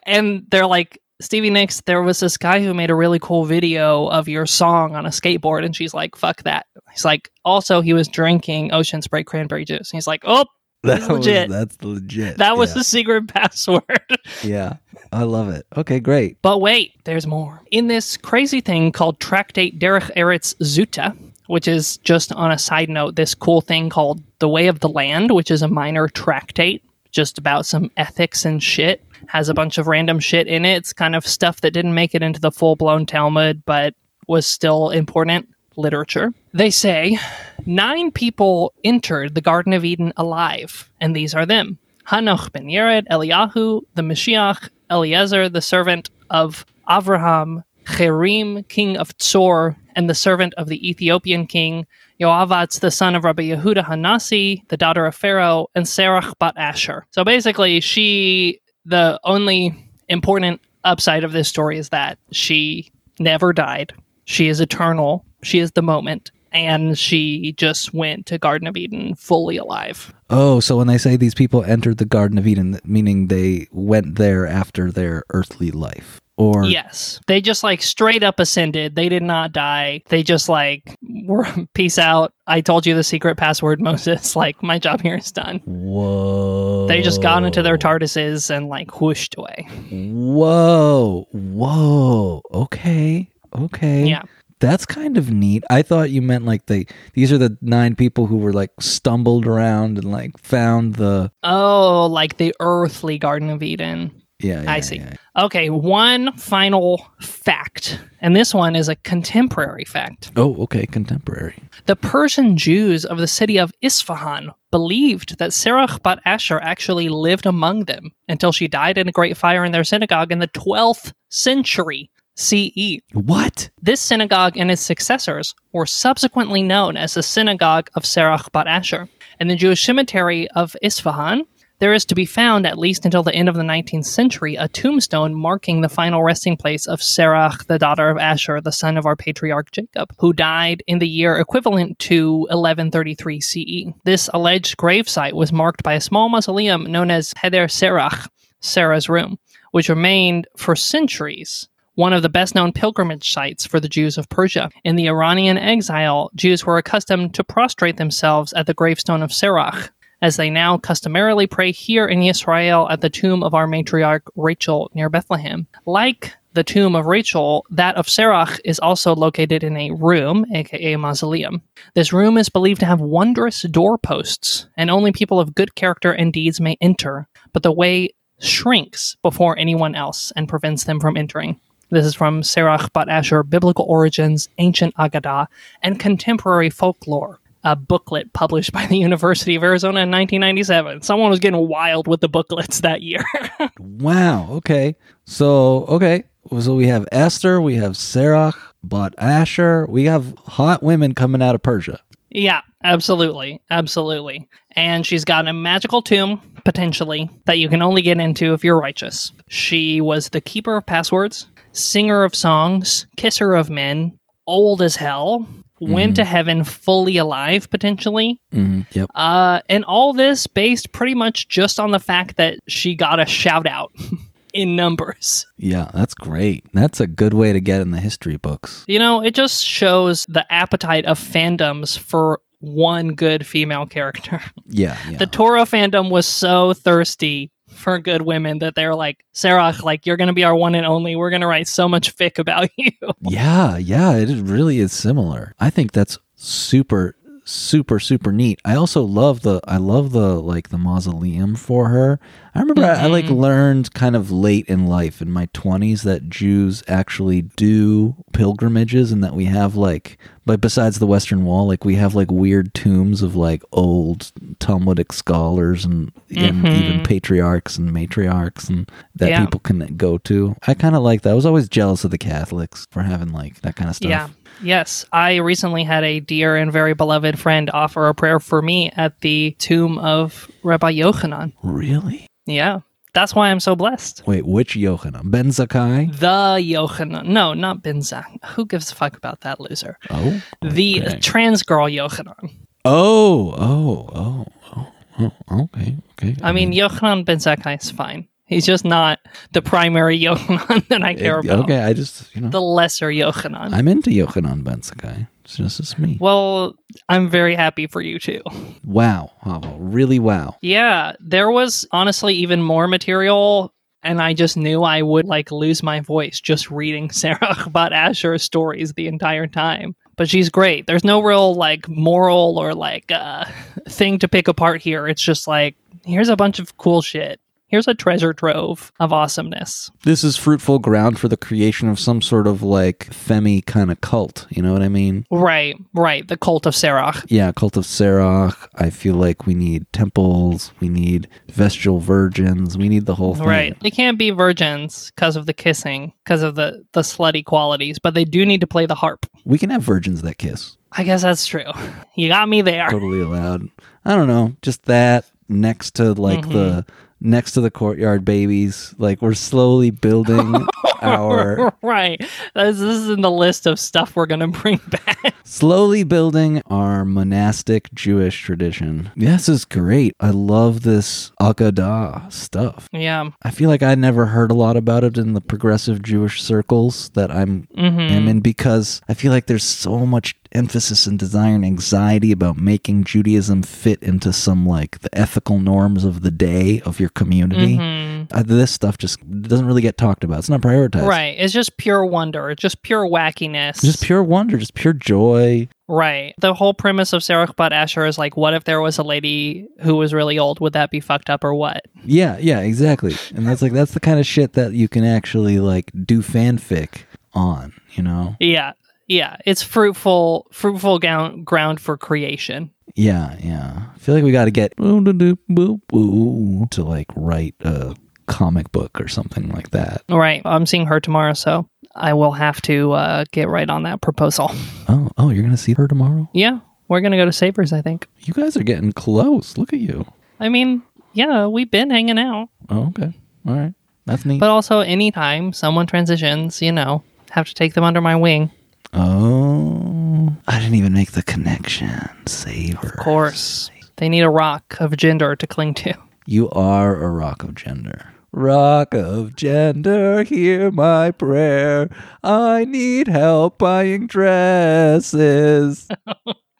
And 0.05 0.47
they're 0.51 0.67
like, 0.67 1.01
Stevie 1.21 1.51
Nicks, 1.51 1.81
there 1.83 2.03
was 2.03 2.21
this 2.21 2.37
guy 2.37 2.63
who 2.63 2.75
made 2.75 2.91
a 2.91 2.95
really 2.95 3.19
cool 3.19 3.45
video 3.47 4.09
of 4.09 4.29
your 4.29 4.45
song 4.45 4.95
on 4.95 5.07
a 5.07 5.11
skateboard. 5.11 5.65
And 5.65 5.75
she's 5.75 5.95
like, 5.95 6.15
fuck 6.15 6.43
that. 6.43 6.67
He's 6.93 7.05
like, 7.05 7.31
also, 7.45 7.81
he 7.81 7.95
was 7.95 8.07
drinking 8.07 8.73
ocean 8.73 9.01
spray 9.01 9.25
cranberry 9.25 9.65
juice. 9.65 9.91
And 9.91 9.97
he's 9.97 10.07
like, 10.07 10.23
oh, 10.25 10.45
that 10.83 11.01
That's 11.01 11.09
legit. 11.11 11.49
Was, 11.49 11.57
that's 11.57 11.83
legit. 11.83 12.37
that 12.39 12.57
was 12.57 12.71
yeah. 12.71 12.75
the 12.75 12.85
secret 12.85 13.29
password. 13.29 13.83
yeah. 14.43 14.75
I 15.11 15.23
love 15.23 15.49
it. 15.49 15.67
Okay, 15.77 16.01
great. 16.01 16.41
But 16.43 16.59
wait, 16.59 16.93
there's 17.05 17.27
more. 17.27 17.63
In 17.71 17.87
this 17.87 18.17
crazy 18.17 18.61
thing 18.61 18.93
called 18.93 19.19
Tractate 19.19 19.79
Derech 19.79 20.15
Eretz 20.17 20.55
Zuta, 20.57 21.17
which 21.47 21.67
is 21.67 21.97
just 21.99 22.33
on 22.33 22.51
a 22.51 22.59
side 22.59 22.91
note, 22.91 23.17
this 23.17 23.35
cool 23.35 23.61
thing 23.63 23.89
called 23.89 24.23
The 24.41 24.49
Way 24.49 24.67
of 24.67 24.81
the 24.81 24.89
Land, 24.89 25.31
which 25.31 25.51
is 25.51 25.63
a 25.63 25.69
minor 25.69 26.09
tractate 26.09 26.83
just 27.11 27.39
about 27.39 27.65
some 27.65 27.91
ethics 27.97 28.45
and 28.45 28.63
shit. 28.63 29.03
Has 29.29 29.49
a 29.49 29.55
bunch 29.55 29.79
of 29.79 29.87
random 29.87 30.21
shit 30.21 30.47
in 30.47 30.65
it. 30.65 30.77
It's 30.77 30.93
kind 30.93 31.17
of 31.17 31.27
stuff 31.27 31.61
that 31.61 31.73
didn't 31.73 31.95
make 31.95 32.15
it 32.15 32.23
into 32.23 32.41
the 32.41 32.53
full 32.53 32.77
blown 32.77 33.07
Talmud, 33.07 33.65
but 33.65 33.95
was 34.29 34.47
still 34.47 34.91
important 34.91 35.49
literature. 35.77 36.33
They 36.53 36.71
say 36.71 37.19
nine 37.67 38.11
people 38.11 38.73
entered 38.83 39.35
the 39.35 39.41
Garden 39.41 39.73
of 39.73 39.85
Eden 39.85 40.13
alive, 40.17 40.91
and 41.01 41.15
these 41.15 41.35
are 41.35 41.47
them 41.47 41.79
Hanoch 42.09 42.53
ben 42.53 42.67
Yered, 42.67 43.07
Eliyahu, 43.09 43.83
the 43.95 44.03
Mashiach, 44.03 44.69
Eliezer, 44.91 45.49
the 45.49 45.61
servant 45.61 46.11
of 46.31 46.65
Avraham, 46.89 47.65
Cherim, 47.85 48.67
king 48.69 48.97
of 48.97 49.17
Tsor, 49.19 49.77
and 49.95 50.09
the 50.11 50.15
servant 50.15 50.55
of 50.55 50.69
the 50.69 50.89
Ethiopian 50.89 51.47
king, 51.47 51.87
Yoavatz, 52.21 52.81
the 52.81 52.91
son 52.91 53.15
of 53.15 53.25
Rabbi 53.25 53.45
Yehuda 53.45 53.85
Hanasi, 53.85 54.67
the 54.69 54.77
daughter 54.77 55.07
of 55.07 55.15
Pharaoh, 55.15 55.69
and 55.75 55.87
Serach 55.87 56.33
bat 56.39 56.55
Asher. 56.57 57.07
So 57.11 57.25
basically, 57.25 57.81
she, 57.81 58.61
the 58.87 59.21
only 59.25 59.91
important 60.09 60.61
upside 60.85 61.25
of 61.25 61.33
this 61.33 61.49
story 61.49 61.77
is 61.77 61.91
that 61.91 62.19
she 62.31 62.91
never 63.19 63.53
died. 63.53 63.93
She 64.25 64.49
is 64.49 64.61
eternal. 64.61 65.25
She 65.43 65.59
is 65.59 65.73
the 65.73 65.83
moment. 65.83 66.31
And 66.53 66.99
she 66.99 67.53
just 67.59 67.93
went 67.93 68.27
to 68.27 68.39
Garden 68.39 68.67
of 68.67 68.77
Eden 68.77 69.15
fully 69.15 69.59
alive. 69.59 70.15
Oh, 70.31 70.61
so 70.61 70.79
when 70.79 70.87
they 70.87 70.97
say 70.97 71.17
these 71.17 71.35
people 71.35 71.63
entered 71.65 71.99
the 71.99 72.07
Garden 72.07 72.39
of 72.39 72.47
Eden, 72.47 72.81
meaning 72.85 73.27
they 73.27 73.67
went 73.73 74.15
there 74.15 74.47
after 74.47 74.91
their 74.91 75.25
earthly 75.31 75.71
life? 75.71 76.21
Or 76.39 76.65
Yes. 76.65 77.19
They 77.27 77.41
just 77.41 77.63
like 77.65 77.81
straight 77.81 78.23
up 78.23 78.39
ascended. 78.39 78.95
They 78.95 79.09
did 79.09 79.23
not 79.23 79.53
die. 79.53 80.03
They 80.09 80.23
just 80.23 80.49
like 80.49 80.97
were 81.25 81.47
peace 81.75 81.99
out. 81.99 82.33
I 82.47 82.61
told 82.61 82.87
you 82.87 82.95
the 82.95 83.03
secret 83.05 83.37
password, 83.37 83.81
Moses. 83.89 84.37
Like 84.37 84.63
my 84.63 84.79
job 84.79 85.01
here 85.01 85.17
is 85.17 85.33
done. 85.33 85.61
Whoa. 85.65 86.87
They 86.87 87.01
just 87.03 87.23
got 87.23 87.43
into 87.45 87.63
their 87.63 87.79
TARDISes 87.79 88.55
and 88.55 88.69
like 88.69 89.01
whooshed 89.01 89.35
away. 89.39 89.67
Whoa. 89.91 91.27
Whoa. 91.33 92.43
Okay. 92.53 93.31
Okay. 93.59 94.05
Yeah. 94.07 94.23
That's 94.59 94.87
kind 94.87 95.19
of 95.19 95.31
neat. 95.31 95.65
I 95.69 95.83
thought 95.83 96.11
you 96.11 96.23
meant 96.23 96.47
like 96.47 96.67
they 96.67 96.87
these 97.13 97.31
are 97.31 97.37
the 97.39 97.59
nine 97.61 97.95
people 97.95 98.27
who 98.27 98.39
were 98.39 98.55
like 98.55 98.71
stumbled 98.81 99.47
around 99.47 99.99
and 99.99 100.11
like 100.11 100.39
found 100.39 100.95
the 100.95 101.31
Oh, 101.43 102.07
like 102.07 102.39
the 102.39 102.55
earthly 102.61 103.19
Garden 103.19 103.51
of 103.51 103.63
Eden. 103.63 104.23
Yeah, 104.41 104.63
yeah 104.63 104.73
I 104.73 104.81
see. 104.81 104.97
yeah. 104.97 105.15
Okay, 105.37 105.71
one 105.71 106.37
final 106.37 107.07
fact. 107.21 108.01
And 108.21 108.35
this 108.35 108.55
one 108.55 108.75
is 108.75 108.89
a 108.89 108.97
contemporary 108.97 109.85
fact. 109.85 110.31
Oh, 110.37 110.57
okay, 110.63 110.87
contemporary. 110.87 111.55
The 111.87 111.97
Persian 111.97 112.57
Jews 112.57 113.05
of 113.05 113.19
the 113.19 113.27
city 113.27 113.59
of 113.59 113.73
Isfahan 113.83 114.51
believed 114.71 115.39
that 115.39 115.51
Serach 115.51 116.03
bat 116.03 116.21
Asher 116.25 116.59
actually 116.61 117.09
lived 117.09 117.47
among 117.47 117.85
them 117.85 118.11
until 118.29 118.53
she 118.53 118.69
died 118.69 118.99
in 118.99 119.09
a 119.09 119.13
great 119.13 119.37
fire 119.37 119.65
in 119.65 119.73
their 119.73 119.85
synagogue 119.85 120.33
in 120.33 120.39
the 120.39 120.49
12th 120.49 121.13
century 121.29 122.11
CE. 122.37 123.01
What? 123.13 123.71
This 123.81 124.01
synagogue 124.01 124.57
and 124.57 124.71
its 124.71 124.83
successors 124.83 125.55
were 125.73 125.87
subsequently 125.87 126.63
known 126.63 126.97
as 126.97 127.15
the 127.15 127.23
Synagogue 127.23 127.89
of 127.95 128.05
Serach 128.05 128.53
bat 128.53 128.67
Asher. 128.67 129.09
And 129.41 129.51
the 129.51 129.57
Jewish 129.57 129.85
cemetery 129.85 130.49
of 130.53 130.77
Isfahan, 130.83 131.45
there 131.79 131.93
is 131.93 132.05
to 132.07 132.15
be 132.15 132.25
found, 132.25 132.67
at 132.67 132.79
least 132.79 133.05
until 133.05 133.23
the 133.23 133.35
end 133.35 133.49
of 133.49 133.55
the 133.55 133.63
19th 133.63 134.07
century, 134.07 134.57
a 134.57 134.69
tombstone 134.69 135.35
marking 135.35 135.81
the 135.81 135.89
final 135.89 136.23
resting 136.23 136.57
place 136.57 136.87
of 136.87 137.01
Serach, 137.01 137.67
the 137.67 137.79
daughter 137.79 138.09
of 138.09 138.19
Asher, 138.19 138.61
the 138.61 138.73
son 138.73 138.97
of 138.97 139.07
our 139.07 139.17
patriarch 139.17 139.71
Jacob, 139.73 140.15
who 140.19 140.33
died 140.33 140.83
in 140.87 140.99
the 140.99 141.09
year 141.09 141.37
equivalent 141.37 141.99
to 141.99 142.39
1133 142.49 143.41
CE. 143.41 143.93
This 144.05 144.31
alleged 144.33 144.77
gravesite 144.77 145.35
was 145.35 145.53
marked 145.53 145.83
by 145.83 145.95
a 145.95 146.01
small 146.01 146.29
mausoleum 146.29 146.91
known 146.91 147.11
as 147.11 147.35
Heder 147.43 147.67
Serach, 147.67 148.29
Sarah's 148.61 149.09
room, 149.09 149.39
which 149.73 149.89
remained 149.89 150.47
for 150.57 150.75
centuries 150.75 151.69
one 151.97 152.13
of 152.13 152.23
the 152.23 152.29
best 152.29 152.55
known 152.55 152.73
pilgrimage 152.73 153.33
sites 153.33 153.67
for 153.67 153.81
the 153.81 153.89
Jews 153.89 154.19
of 154.19 154.29
Persia. 154.29 154.71
In 154.85 154.97
the 154.97 155.09
Iranian 155.09 155.57
exile, 155.59 156.31
Jews 156.35 156.65
were 156.65 156.77
accustomed 156.77 157.35
to 157.35 157.45
prostrate 157.45 157.97
themselves 157.97 158.53
at 158.53 158.67
the 158.67 158.75
gravestone 158.75 159.23
of 159.23 159.31
Serach, 159.31 159.89
as 160.23 160.37
they 160.37 160.51
now 160.51 160.79
customarily 160.79 161.47
pray 161.47 161.73
here 161.73 162.07
in 162.07 162.23
Israel 162.23 162.89
at 162.91 163.01
the 163.01 163.11
tomb 163.11 163.43
of 163.43 163.55
our 163.55 163.67
matriarch 163.67 164.23
Rachel 164.37 164.91
near 164.95 165.09
Bethlehem. 165.09 165.67
Like 165.85 166.33
the 166.55 166.65
tomb 166.65 166.97
of 166.97 167.07
Rachel, 167.07 167.67
that 167.71 167.97
of 167.97 168.07
Serach 168.07 168.59
is 168.65 168.79
also 168.79 169.15
located 169.15 169.63
in 169.63 169.77
a 169.77 169.91
room, 169.91 170.47
aka 170.55 170.95
a 170.95 170.99
mausoleum. 170.99 171.61
This 171.95 172.13
room 172.13 172.39
is 172.39 172.49
believed 172.49 172.81
to 172.81 172.87
have 172.87 173.01
wondrous 173.01 173.63
doorposts, 173.63 174.67
and 174.77 174.91
only 174.91 175.13
people 175.13 175.39
of 175.39 175.55
good 175.55 175.75
character 175.75 176.13
and 176.13 176.33
deeds 176.33 176.61
may 176.61 176.79
enter, 176.81 177.29
but 177.53 177.63
the 177.63 177.73
way 177.73 178.11
shrinks 178.39 179.17
before 179.23 179.59
anyone 179.59 179.95
else 179.95 180.33
and 180.35 180.49
prevents 180.49 180.85
them 180.85 180.99
from 180.99 181.17
entering. 181.17 181.61
This 181.91 182.05
is 182.05 182.15
from 182.15 182.43
Serach 182.43 182.93
Bat 182.93 183.09
Asher, 183.09 183.43
Biblical 183.45 183.85
Origins, 183.85 184.49
Ancient 184.59 184.95
Agadah, 184.97 185.47
and 185.83 186.01
Contemporary 186.01 186.69
Folklore, 186.69 187.39
a 187.67 187.75
booklet 187.77 188.33
published 188.33 188.73
by 188.73 188.87
the 188.87 188.97
University 189.09 189.57
of 189.57 189.63
Arizona 189.65 190.01
in 190.01 190.11
1997. 190.11 191.03
Someone 191.03 191.31
was 191.31 191.41
getting 191.41 191.69
wild 191.69 192.07
with 192.07 192.21
the 192.21 192.29
booklets 192.29 192.81
that 192.81 193.03
year. 193.03 193.25
Wow. 193.79 194.49
Okay. 194.53 194.95
So 195.25 195.85
okay. 195.87 196.25
So 196.61 196.75
we 196.75 196.87
have 196.87 197.09
Esther, 197.13 197.61
we 197.63 197.75
have 197.77 197.93
Serach, 197.93 198.55
bat 198.85 199.15
Asher, 199.19 199.87
we 199.89 200.05
have 200.05 200.35
hot 200.47 200.83
women 200.83 201.15
coming 201.15 201.43
out 201.43 201.55
of 201.55 201.63
Persia. 201.63 201.99
yeah, 202.31 202.61
absolutely. 202.85 203.63
Absolutely. 203.71 204.49
And 204.73 205.05
she's 205.07 205.25
got 205.25 205.49
a 205.49 205.53
magical 205.55 206.03
tomb, 206.03 206.41
potentially, 206.65 207.31
that 207.47 207.59
you 207.59 207.69
can 207.71 207.81
only 207.83 208.03
get 208.03 208.21
into 208.21 208.53
if 208.53 208.63
you're 208.63 208.79
righteous. 208.79 209.33
She 209.49 210.01
was 210.03 210.29
the 210.29 210.41
keeper 210.43 210.77
of 210.77 210.85
passwords, 210.87 211.47
singer 211.73 212.23
of 212.23 212.35
songs, 212.35 213.07
kisser 213.17 213.55
of 213.55 213.71
men, 213.71 214.19
old 214.47 214.83
as 214.83 214.97
hell, 214.97 215.47
went 215.81 216.17
to 216.17 216.25
heaven 216.25 216.65
fully 216.65 217.17
alive, 217.19 217.69
potentially. 217.71 218.41
hmm 218.53 218.83
Yep. 218.93 219.11
Uh, 219.15 219.61
and 219.69 219.85
all 219.85 220.13
this 220.13 220.47
based 220.47 220.93
pretty 220.93 221.15
much 221.15 221.49
just 221.49 221.79
on 221.79 221.91
the 221.91 221.99
fact 222.01 222.37
that 222.37 222.59
she 222.69 222.95
got 222.95 223.21
a 223.21 223.27
shout 223.27 223.67
out 223.67 223.93
in 224.55 224.75
numbers. 224.77 225.47
Yeah, 225.59 225.91
that's 225.93 226.15
great. 226.15 226.65
That's 226.73 227.01
a 227.01 227.07
good 227.07 227.35
way 227.35 227.53
to 227.53 227.61
get 227.61 227.81
in 227.83 227.91
the 227.91 228.01
history 228.01 228.37
books. 228.39 228.85
You 228.89 228.99
know, 228.99 229.23
it 229.23 229.35
just 229.35 229.65
shows 229.65 230.25
the 230.29 230.51
appetite 230.53 231.05
of 231.05 231.19
fandoms 231.21 231.99
for 231.99 232.41
one 232.61 233.09
good 233.15 233.47
female 233.47 233.87
character. 233.87 234.41
Yeah. 234.69 234.97
yeah. 235.09 235.19
The 235.19 235.27
Torah 235.27 235.63
fandom 235.63 236.11
was 236.11 236.27
so 236.27 236.73
thirsty 236.75 237.53
for 237.77 237.99
good 237.99 238.23
women 238.23 238.59
that 238.61 238.75
they're 238.75 238.95
like, 238.95 239.25
Sarah, 239.33 239.75
like, 239.83 240.07
you're 240.07 240.17
going 240.17 240.29
to 240.29 240.35
be 240.35 240.45
our 240.45 240.55
one 240.57 240.75
and 240.75 240.87
only. 240.87 241.17
We're 241.17 241.31
going 241.31 241.43
to 241.43 241.47
write 241.47 241.69
so 241.69 241.89
much 241.89 242.17
fic 242.17 242.39
about 242.39 242.69
you. 242.77 242.91
Yeah, 243.23 243.77
yeah, 243.77 244.17
it 244.17 244.29
really 244.43 244.79
is 244.79 244.93
similar. 244.93 245.55
I 245.59 245.71
think 245.71 245.93
that's 245.93 246.19
super 246.35 247.17
super 247.47 248.01
super 248.01 248.33
neat. 248.33 248.61
I 248.65 248.75
also 248.75 249.03
love 249.03 249.43
the 249.43 249.61
I 249.67 249.77
love 249.77 250.11
the 250.13 250.35
like 250.35 250.69
the 250.71 250.79
mausoleum 250.79 251.55
for 251.55 251.89
her. 251.89 252.19
I 252.55 252.61
remember 252.61 252.85
I, 252.85 253.05
I 253.05 253.07
like 253.07 253.27
mm-hmm. 253.27 253.35
learned 253.35 253.95
kind 253.95 254.17
of 254.17 254.31
late 254.33 254.67
in 254.67 254.87
life 254.87 255.23
in 255.23 255.31
my 255.31 255.47
20s 255.49 256.03
that 256.03 256.29
Jews 256.29 256.83
actually 256.89 257.43
do 257.43 258.17
pilgrimages 258.33 259.13
and 259.13 259.23
that 259.23 259.35
we 259.35 259.45
have 259.45 259.77
like 259.77 260.19
but 260.45 260.61
besides 260.61 260.99
the 260.99 261.07
western 261.07 261.45
wall 261.45 261.67
like 261.67 261.85
we 261.85 261.97
have 261.97 262.15
like 262.15 262.31
weird 262.31 262.73
tombs 262.75 263.23
of 263.23 263.37
like 263.37 263.63
old 263.73 264.33
talmudic 264.59 265.13
scholars 265.13 265.85
and, 265.85 266.13
and 266.31 266.39
even 266.39 266.63
mm-hmm. 266.63 267.03
patriarchs 267.03 267.77
and 267.79 267.91
matriarchs 267.91 268.69
and 268.69 268.91
that 269.15 269.31
Yeah. 269.31 269.45
people 269.45 269.61
can 269.61 269.97
go 269.97 270.19
to. 270.19 270.57
I 270.67 270.75
kind 270.75 270.97
of 270.97 271.03
like 271.03 271.23
that. 271.23 271.31
I 271.31 271.35
was 271.35 271.47
always 271.47 271.69
jealous 271.69 272.05
of 272.05 272.11
the 272.11 272.19
Catholics 272.19 272.87
for 272.91 273.03
having 273.03 273.33
like 273.33 273.61
that 273.61 273.77
kind 273.77 273.89
of 273.91 273.97
stuff. 273.97 274.11
Yeah. 274.11 274.29
Yes. 274.63 275.05
I 275.13 275.37
recently 275.37 275.85
had 275.85 276.05
a 276.05 276.21
dear 276.21 276.57
and 276.57 276.73
very 276.73 276.95
beloved 276.95 277.39
friend 277.39 277.71
offer 277.71 278.09
a 278.09 278.15
prayer 278.15 278.41
for 278.41 278.63
me 278.63 278.91
at 278.97 279.21
the 279.21 279.57
tomb 279.59 279.99
of 279.99 280.51
Rabbi 280.63 280.93
Yochanan. 280.93 281.53
Really? 281.63 282.27
Yeah. 282.47 282.81
That's 283.13 283.35
why 283.35 283.51
I'm 283.51 283.61
so 283.61 283.75
blessed. 283.75 284.23
Wait, 284.27 284.45
which 284.47 284.75
Yochanan? 284.75 285.31
Ben 285.31 285.47
Zakkai? 285.47 286.19
The 286.19 286.61
Yochanan. 286.61 287.29
No, 287.29 287.55
not 287.55 287.83
Ben 287.83 288.03
Zach. 288.03 288.31
Who 288.49 288.67
gives 288.67 288.93
a 288.93 288.95
fuck 288.95 289.17
about 289.17 289.41
that 289.41 289.59
loser? 289.59 289.99
Oh. 290.11 290.43
The 290.61 291.19
trans 291.23 291.63
girl 291.63 291.89
Yochanan. 291.89 292.55
Oh, 292.85 293.55
oh, 293.57 294.11
oh, 294.15 294.47
oh, 294.77 295.33
oh, 295.51 295.61
okay, 295.63 295.97
okay. 296.13 296.37
I 296.43 296.53
mean, 296.53 296.73
Yochanan 296.73 297.25
Ben 297.25 297.39
Zakkai 297.39 297.83
is 297.83 297.91
fine. 297.91 298.29
He's 298.47 298.65
just 298.65 298.85
not 298.85 299.19
the 299.53 299.61
primary 299.63 300.19
Yochanan 300.23 300.87
that 300.89 301.03
I 301.03 301.15
care 301.15 301.41
about. 301.41 301.65
okay, 301.65 301.81
I 301.81 301.93
just, 301.93 302.35
you 302.35 302.43
know, 302.43 302.49
The 302.49 302.61
lesser 302.61 303.09
Yochanan. 303.09 303.73
I'm 303.73 303.89
into 303.89 304.11
Yochanan 304.11 304.63
Ben 304.65 304.81
Zakkai. 304.81 305.27
It's 305.45 305.57
just, 305.57 305.77
just 305.79 305.99
me. 305.99 306.17
well, 306.21 306.75
I'm 307.09 307.29
very 307.29 307.55
happy 307.55 307.87
for 307.87 308.01
you 308.01 308.19
too. 308.19 308.41
Wow. 308.85 309.31
Oh, 309.45 309.61
really 309.79 310.19
wow. 310.19 310.57
Yeah, 310.61 311.13
there 311.21 311.51
was 311.51 311.87
honestly 311.93 312.35
even 312.35 312.63
more 312.63 312.89
material, 312.89 313.73
and 314.03 314.21
I 314.21 314.33
just 314.33 314.57
knew 314.57 314.83
I 314.83 315.03
would 315.03 315.25
like 315.27 315.51
lose 315.53 315.83
my 315.83 316.01
voice 316.01 316.41
just 316.41 316.71
reading 316.71 317.09
Serach 317.11 317.73
bat 317.73 317.93
Asher's 317.93 318.43
stories 318.43 318.93
the 318.93 319.07
entire 319.09 319.47
time. 319.47 319.95
But 320.17 320.29
she's 320.31 320.49
great. 320.49 320.87
There's 320.87 321.05
no 321.05 321.21
real 321.21 321.55
like 321.55 321.89
moral 321.89 322.59
or 322.59 322.75
like 322.75 323.11
uh, 323.13 323.45
thing 323.89 324.19
to 324.21 324.29
pick 324.29 324.49
apart 324.49 324.81
here. 324.83 325.07
It's 325.07 325.23
just 325.23 325.47
like 325.47 325.77
here's 326.05 326.29
a 326.29 326.37
bunch 326.37 326.59
of 326.59 326.77
cool 326.79 327.03
shit. 327.03 327.39
Here's 327.77 327.87
a 327.87 327.95
treasure 327.95 328.33
trove 328.33 328.91
of 329.01 329.13
awesomeness. 329.13 329.91
This 330.05 330.25
is 330.25 330.35
fruitful 330.39 330.79
ground 330.79 331.19
for 331.21 331.29
the 331.29 331.37
creation 331.37 331.91
of 331.91 331.99
some 332.01 332.23
sort 332.23 332.47
of 332.47 332.63
like 332.63 333.01
femi 333.11 333.65
kind 333.67 333.93
of 333.93 334.01
cult. 334.01 334.47
You 334.49 334.63
know 334.63 334.73
what 334.73 334.81
I 334.81 334.89
mean? 334.89 335.27
Right, 335.31 335.77
right. 335.93 336.27
The 336.27 336.39
cult 336.39 336.65
of 336.65 336.73
Serach. 336.73 337.23
Yeah, 337.29 337.53
cult 337.53 337.77
of 337.77 337.85
Serach. 337.85 338.57
I 338.77 338.89
feel 338.89 339.15
like 339.15 339.45
we 339.45 339.55
need 339.55 339.85
temples. 339.93 340.73
We 340.81 340.89
need 340.89 341.29
vestal 341.49 342.01
virgins. 342.01 342.79
We 342.79 342.89
need 342.89 343.05
the 343.05 343.15
whole 343.15 343.35
thing. 343.35 343.45
Right. 343.47 343.79
They 343.81 343.91
can't 343.91 344.17
be 344.19 344.31
virgins 344.31 345.11
because 345.15 345.37
of 345.37 345.45
the 345.45 345.53
kissing, 345.53 346.15
because 346.25 346.43
of 346.43 346.55
the, 346.55 346.83
the 346.93 347.03
slutty 347.03 347.45
qualities, 347.45 347.99
but 347.99 348.15
they 348.15 348.25
do 348.25 348.47
need 348.47 348.63
to 348.63 348.67
play 348.67 348.87
the 348.87 348.95
harp. 348.95 349.27
We 349.45 349.59
can 349.59 349.69
have 349.69 349.83
virgins 349.83 350.23
that 350.23 350.39
kiss. 350.39 350.79
I 350.93 351.05
guess 351.05 351.21
that's 351.21 351.47
true. 351.47 351.71
You 352.15 352.29
got 352.29 352.49
me 352.49 352.63
there. 352.63 352.89
Totally 352.89 353.21
allowed. 353.21 353.69
I 354.07 354.17
don't 354.17 354.29
know. 354.29 354.57
Just 354.63 354.85
that 354.85 355.27
next 355.47 355.97
to 355.97 356.15
like 356.15 356.41
Mm-hmm. 356.41 356.53
the 356.53 356.87
next 357.27 357.53
to 357.53 357.61
the 357.61 357.71
courtyard 357.71 358.25
babies. 358.25 358.95
Like 358.99 359.21
we're 359.21 359.35
slowly 359.35 359.91
building 359.91 360.67
our 361.03 361.75
right. 361.83 362.19
This, 362.55 362.79
this 362.79 362.83
is 362.99 363.11
in 363.11 363.21
the 363.21 363.31
list 363.31 363.67
of 363.67 363.79
stuff 363.79 364.17
we're 364.17 364.27
going 364.27 364.41
to 364.41 364.49
bring 364.49 364.81
back. 364.89 365.35
slowly 365.45 366.05
building 366.05 366.63
our 366.67 367.05
monastic 367.05 367.93
Jewish 367.95 368.43
tradition. 368.43 369.11
This 369.17 369.49
is 369.49 369.65
great. 369.65 370.15
I 370.21 370.31
love 370.31 370.83
this 370.83 371.33
Agadah 371.41 372.33
stuff. 372.33 372.89
yeah. 372.93 373.31
I 373.43 373.51
feel 373.51 373.69
like 373.69 373.83
I 373.83 373.95
never 373.95 374.27
heard 374.27 374.51
a 374.51 374.55
lot 374.55 374.77
about 374.77 375.05
it 375.05 375.19
in 375.19 375.35
the 375.35 375.41
progressive 375.41 376.03
Jewish 376.03 376.43
circles 376.43 377.11
that 377.11 377.31
I'm 377.31 377.69
hmm 377.75 377.97
am 378.07 378.29
in 378.29 378.41
because 378.41 379.01
I 379.09 379.15
feel 379.15 379.33
like 379.33 379.47
there's 379.47 379.65
so 379.65 380.07
much 380.07 380.37
emphasis 380.57 381.07
and 381.07 381.19
desire 381.19 381.55
and 381.55 381.65
anxiety 381.65 382.33
about 382.33 382.57
making 382.57 383.05
Judaism 383.05 383.63
fit 383.63 384.03
into 384.03 384.33
some 384.33 384.67
like 384.67 384.99
the 385.01 385.17
ethical 385.17 385.59
norms 385.61 386.05
of 386.05 386.23
the 386.23 386.31
day 386.31 386.81
of 386.81 386.99
your 386.99 387.11
community. 387.11 387.77
Mhm. 387.77 388.29
Uh, 388.33 388.43
this 388.43 388.73
stuff 388.73 388.99
just 388.99 389.19
doesn't 389.43 389.67
really 389.67 389.83
get 389.83 389.97
talked 389.99 390.25
about. 390.25 390.39
It's 390.41 390.49
not 390.49 390.61
prioritized. 390.63 391.07
Right. 391.07 391.37
It's 391.39 391.53
just 391.53 391.77
pure 391.77 392.05
wonder. 392.05 392.51
It's 392.51 392.61
just 392.63 392.83
pure 392.83 393.07
wackiness. 393.07 393.81
Just 393.83 394.03
pure 394.03 394.23
wonder, 394.23 394.57
just 394.57 394.75
pure 394.75 394.93
joy. 394.95 395.69
Right. 395.89 396.35
The 396.41 396.53
whole 396.55 396.75
premise 396.75 397.13
of 397.13 397.23
Sarah 397.23 397.47
Bat 397.57 397.73
Asher 397.73 398.07
is 398.07 398.19
like, 398.19 398.37
what 398.37 398.55
if 398.55 398.65
there 398.65 398.81
was 398.81 398.99
a 398.99 399.05
lady 399.05 399.69
who 399.83 399.95
was 399.95 400.13
really 400.13 400.39
old? 400.39 400.59
Would 400.59 400.73
that 400.73 400.91
be 400.91 400.99
fucked 400.99 401.31
up 401.31 401.45
or 401.45 401.55
what? 401.55 401.85
Yeah, 402.05 402.39
yeah, 402.39 402.61
exactly. 402.61 403.15
And 403.35 403.47
that's 403.47 403.63
like 403.63 403.73
that's 403.73 403.93
the 403.93 404.01
kind 404.01 404.19
of 404.19 404.27
shit 404.27 404.55
that 404.55 404.73
you 404.73 404.89
can 404.89 405.05
actually 405.05 405.61
like 405.61 405.93
do 406.05 406.23
fanfic 406.23 407.03
on, 407.35 407.73
you 407.95 408.03
know? 408.03 408.35
Yeah. 408.41 408.73
Yeah. 409.07 409.37
It's 409.45 409.63
fruitful, 409.63 410.49
fruitful 410.53 410.99
ground, 410.99 411.45
ground 411.45 411.81
for 411.81 411.97
creation. 411.97 412.71
Yeah, 412.95 413.37
yeah. 413.41 413.83
I 413.95 413.99
feel 413.99 414.15
like 414.15 414.25
we 414.25 414.33
got 414.33 414.47
to 414.47 414.51
get 414.51 414.77
to 414.77 416.57
like 416.79 417.07
write 417.17 417.55
a 417.61 417.95
comic 418.27 418.73
book 418.73 419.01
or 419.01 419.09
something 419.09 419.49
like 419.51 419.71
that. 419.71 420.03
All 420.09 420.19
right. 420.19 420.43
I'm 420.45 420.67
seeing 420.67 420.87
her 420.87 421.01
tomorrow, 421.01 421.35
so 421.35 421.69
I 421.95 422.15
will 422.15 422.33
have 422.33 422.61
to 422.63 422.93
uh, 422.93 423.25
get 423.33 423.49
right 423.49 423.69
on 423.69 423.83
that 423.85 424.01
proposal. 424.01 424.51
Oh, 424.89 425.11
oh, 425.19 425.31
you're 425.31 425.43
gonna 425.43 425.57
see 425.57 425.75
her 425.75 425.89
tomorrow. 425.89 426.29
Yeah. 426.33 426.61
We're 426.89 427.01
going 427.01 427.13
to 427.13 427.19
go 427.19 427.25
to 427.25 427.33
Sabres, 427.33 427.73
I 427.73 427.83
think. 427.83 428.07
You 428.21 428.33
guys 428.33 428.57
are 428.57 428.63
getting 428.63 428.93
close. 428.93 429.59
Look 429.59 429.73
at 429.73 429.81
you. 429.81 430.07
I 430.39 430.49
mean, 430.49 430.83
yeah, 431.15 431.47
we've 431.47 431.71
been 431.71 431.91
hanging 431.91 432.19
out. 432.19 432.49
Oh, 432.69 432.89
okay. 432.89 433.13
All 433.47 433.55
right. 433.55 433.75
That's 434.05 434.25
neat. 434.25 434.39
But 434.39 434.51
also, 434.51 434.81
anytime 434.81 435.53
someone 435.53 435.89
transitions, 435.89 436.63
you 436.63 436.71
know, 436.71 437.03
have 437.31 437.49
to 437.49 437.55
take 437.55 437.75
them 437.75 437.83
under 437.83 438.01
my 438.01 438.15
wing. 438.15 438.53
Oh, 438.97 440.37
I 440.49 440.59
didn't 440.59 440.75
even 440.75 440.93
make 440.93 441.13
the 441.13 441.23
connection. 441.23 442.01
Save 442.27 442.75
her. 442.79 442.89
Of 442.89 442.97
course. 442.97 443.71
They 443.97 444.09
need 444.09 444.23
a 444.23 444.31
rock 444.31 444.77
of 444.81 444.97
gender 444.97 445.37
to 445.37 445.47
cling 445.47 445.75
to. 445.75 445.95
You 446.27 446.51
are 446.51 447.03
a 447.03 447.09
rock 447.11 447.43
of 447.45 447.55
gender. 447.55 448.13
Rock 448.33 448.93
of 448.93 449.35
gender, 449.37 450.23
hear 450.25 450.71
my 450.71 451.11
prayer. 451.11 451.89
I 452.23 452.65
need 452.67 453.09
help 453.09 453.59
buying 453.59 454.07
dresses. 454.07 455.89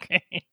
Okay. 0.09 0.46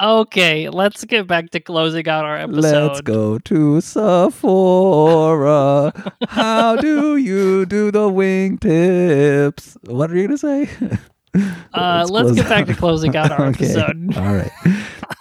Okay, 0.00 0.68
let's 0.68 1.04
get 1.04 1.26
back 1.26 1.50
to 1.50 1.60
closing 1.60 2.08
out 2.08 2.24
our 2.24 2.36
episode. 2.38 2.86
Let's 2.88 3.00
go 3.00 3.38
to 3.38 3.80
Sephora. 3.80 5.92
How 6.28 6.76
do 6.76 7.16
you 7.16 7.66
do 7.66 7.90
the 7.90 8.08
wingtips? 8.10 9.76
What 9.90 10.10
are 10.10 10.16
you 10.16 10.28
gonna 10.28 10.38
say? 10.38 10.68
Uh, 11.72 12.06
let's 12.10 12.26
close 12.28 12.36
get 12.36 12.48
back 12.48 12.66
to 12.66 12.74
closing 12.74 13.16
out 13.16 13.30
our 13.32 13.46
Okay. 13.48 13.64
episode. 13.66 14.16
All 14.16 14.34
right. 14.34 14.50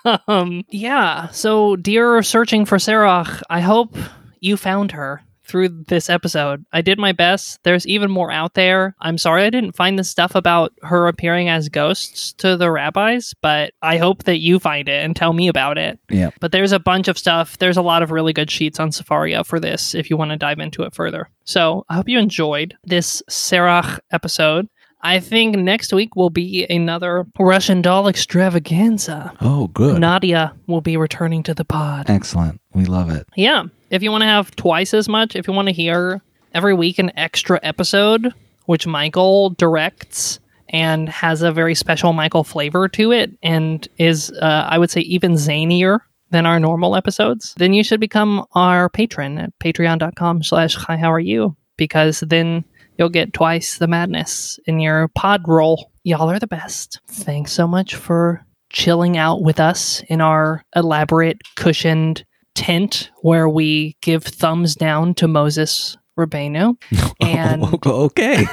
Um, 0.27 0.63
yeah. 0.69 1.27
So, 1.29 1.75
dear 1.75 2.23
searching 2.23 2.65
for 2.65 2.79
Serach, 2.79 3.43
I 3.51 3.59
hope 3.61 3.95
you 4.39 4.57
found 4.57 4.93
her 4.93 5.21
through 5.51 5.67
this 5.87 6.09
episode. 6.09 6.65
I 6.71 6.81
did 6.81 6.97
my 6.97 7.11
best. 7.11 7.59
There's 7.63 7.85
even 7.85 8.09
more 8.09 8.31
out 8.31 8.53
there. 8.53 8.95
I'm 9.01 9.17
sorry 9.17 9.43
I 9.43 9.49
didn't 9.49 9.75
find 9.75 9.99
the 9.99 10.03
stuff 10.03 10.33
about 10.33 10.71
her 10.81 11.07
appearing 11.07 11.49
as 11.49 11.67
ghosts 11.67 12.33
to 12.33 12.55
the 12.55 12.71
rabbis, 12.71 13.33
but 13.41 13.73
I 13.81 13.97
hope 13.97 14.23
that 14.23 14.39
you 14.39 14.59
find 14.59 14.87
it 14.87 15.03
and 15.03 15.13
tell 15.15 15.33
me 15.33 15.49
about 15.49 15.77
it. 15.77 15.99
Yeah. 16.09 16.31
But 16.39 16.53
there's 16.53 16.71
a 16.71 16.79
bunch 16.79 17.09
of 17.09 17.17
stuff. 17.17 17.57
There's 17.57 17.77
a 17.77 17.81
lot 17.81 18.01
of 18.01 18.11
really 18.11 18.31
good 18.31 18.49
sheets 18.49 18.79
on 18.79 18.91
Sefaria 18.91 19.45
for 19.45 19.59
this 19.59 19.93
if 19.93 20.09
you 20.09 20.15
want 20.15 20.31
to 20.31 20.37
dive 20.37 20.59
into 20.59 20.83
it 20.83 20.95
further. 20.95 21.29
So 21.43 21.85
I 21.89 21.95
hope 21.95 22.07
you 22.07 22.17
enjoyed 22.17 22.77
this 22.85 23.21
Serach 23.29 23.99
episode. 24.11 24.69
I 25.03 25.19
think 25.19 25.55
next 25.55 25.93
week 25.93 26.15
will 26.15 26.29
be 26.29 26.65
another 26.69 27.25
Russian 27.39 27.81
doll 27.81 28.07
extravaganza. 28.07 29.33
Oh, 29.41 29.67
good. 29.67 29.99
Nadia 29.99 30.53
will 30.67 30.81
be 30.81 30.97
returning 30.97 31.43
to 31.43 31.53
the 31.53 31.65
pod. 31.65 32.09
Excellent. 32.09 32.61
We 32.73 32.85
love 32.85 33.09
it. 33.09 33.27
Yeah. 33.35 33.63
If 33.89 34.03
you 34.03 34.11
want 34.11 34.21
to 34.21 34.27
have 34.27 34.55
twice 34.55 34.93
as 34.93 35.09
much, 35.09 35.35
if 35.35 35.47
you 35.47 35.53
want 35.53 35.67
to 35.67 35.73
hear 35.73 36.21
every 36.53 36.73
week 36.73 36.99
an 36.99 37.11
extra 37.17 37.59
episode, 37.63 38.33
which 38.65 38.87
Michael 38.87 39.51
directs 39.51 40.39
and 40.69 41.09
has 41.09 41.41
a 41.41 41.51
very 41.51 41.75
special 41.75 42.13
Michael 42.13 42.43
flavor 42.43 42.87
to 42.89 43.11
it 43.11 43.31
and 43.43 43.87
is, 43.97 44.31
uh, 44.41 44.67
I 44.69 44.77
would 44.77 44.89
say, 44.89 45.01
even 45.01 45.33
zanier 45.33 45.99
than 46.29 46.45
our 46.45 46.59
normal 46.59 46.95
episodes, 46.95 47.53
then 47.57 47.73
you 47.73 47.83
should 47.83 47.99
become 47.99 48.45
our 48.53 48.89
patron 48.89 49.37
at 49.37 49.59
patreon.com 49.59 50.43
slash 50.43 50.75
hi 50.75 50.95
how 50.95 51.11
are 51.11 51.19
you 51.19 51.55
because 51.75 52.21
then 52.21 52.63
you'll 53.01 53.09
get 53.09 53.33
twice 53.33 53.79
the 53.79 53.87
madness 53.87 54.59
in 54.67 54.79
your 54.79 55.07
pod 55.15 55.41
roll. 55.47 55.91
Y'all 56.03 56.29
are 56.29 56.37
the 56.37 56.45
best. 56.45 56.99
Thanks 57.07 57.51
so 57.51 57.67
much 57.67 57.95
for 57.95 58.45
chilling 58.71 59.17
out 59.17 59.41
with 59.41 59.59
us 59.59 60.03
in 60.07 60.21
our 60.21 60.63
elaborate 60.75 61.41
cushioned 61.55 62.23
tent 62.53 63.09
where 63.23 63.49
we 63.49 63.97
give 64.03 64.23
thumbs 64.23 64.75
down 64.75 65.15
to 65.15 65.27
Moses 65.27 65.97
Rabbeinu. 66.15 66.75
And 67.21 67.63
okay. 67.85 68.45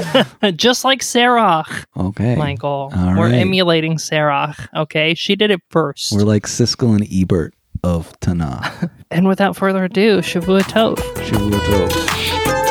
just 0.56 0.84
like 0.84 1.02
Sarah, 1.02 1.64
Okay. 1.96 2.34
Michael, 2.34 2.90
All 2.96 3.16
we're 3.16 3.30
right. 3.30 3.34
emulating 3.34 3.98
Sarah. 3.98 4.56
Okay. 4.74 5.14
She 5.14 5.36
did 5.36 5.50
it 5.52 5.60
1st 5.70 6.12
We're 6.16 6.22
like 6.22 6.44
Siskel 6.46 6.96
and 6.96 7.06
Ebert 7.12 7.54
of 7.84 8.18
Tanakh. 8.20 8.90
and 9.12 9.28
without 9.28 9.54
further 9.56 9.84
ado, 9.84 10.18
Shavua 10.18 10.62
Tov. 10.62 10.96
Shavua 11.26 11.58
Tov. 11.60 12.61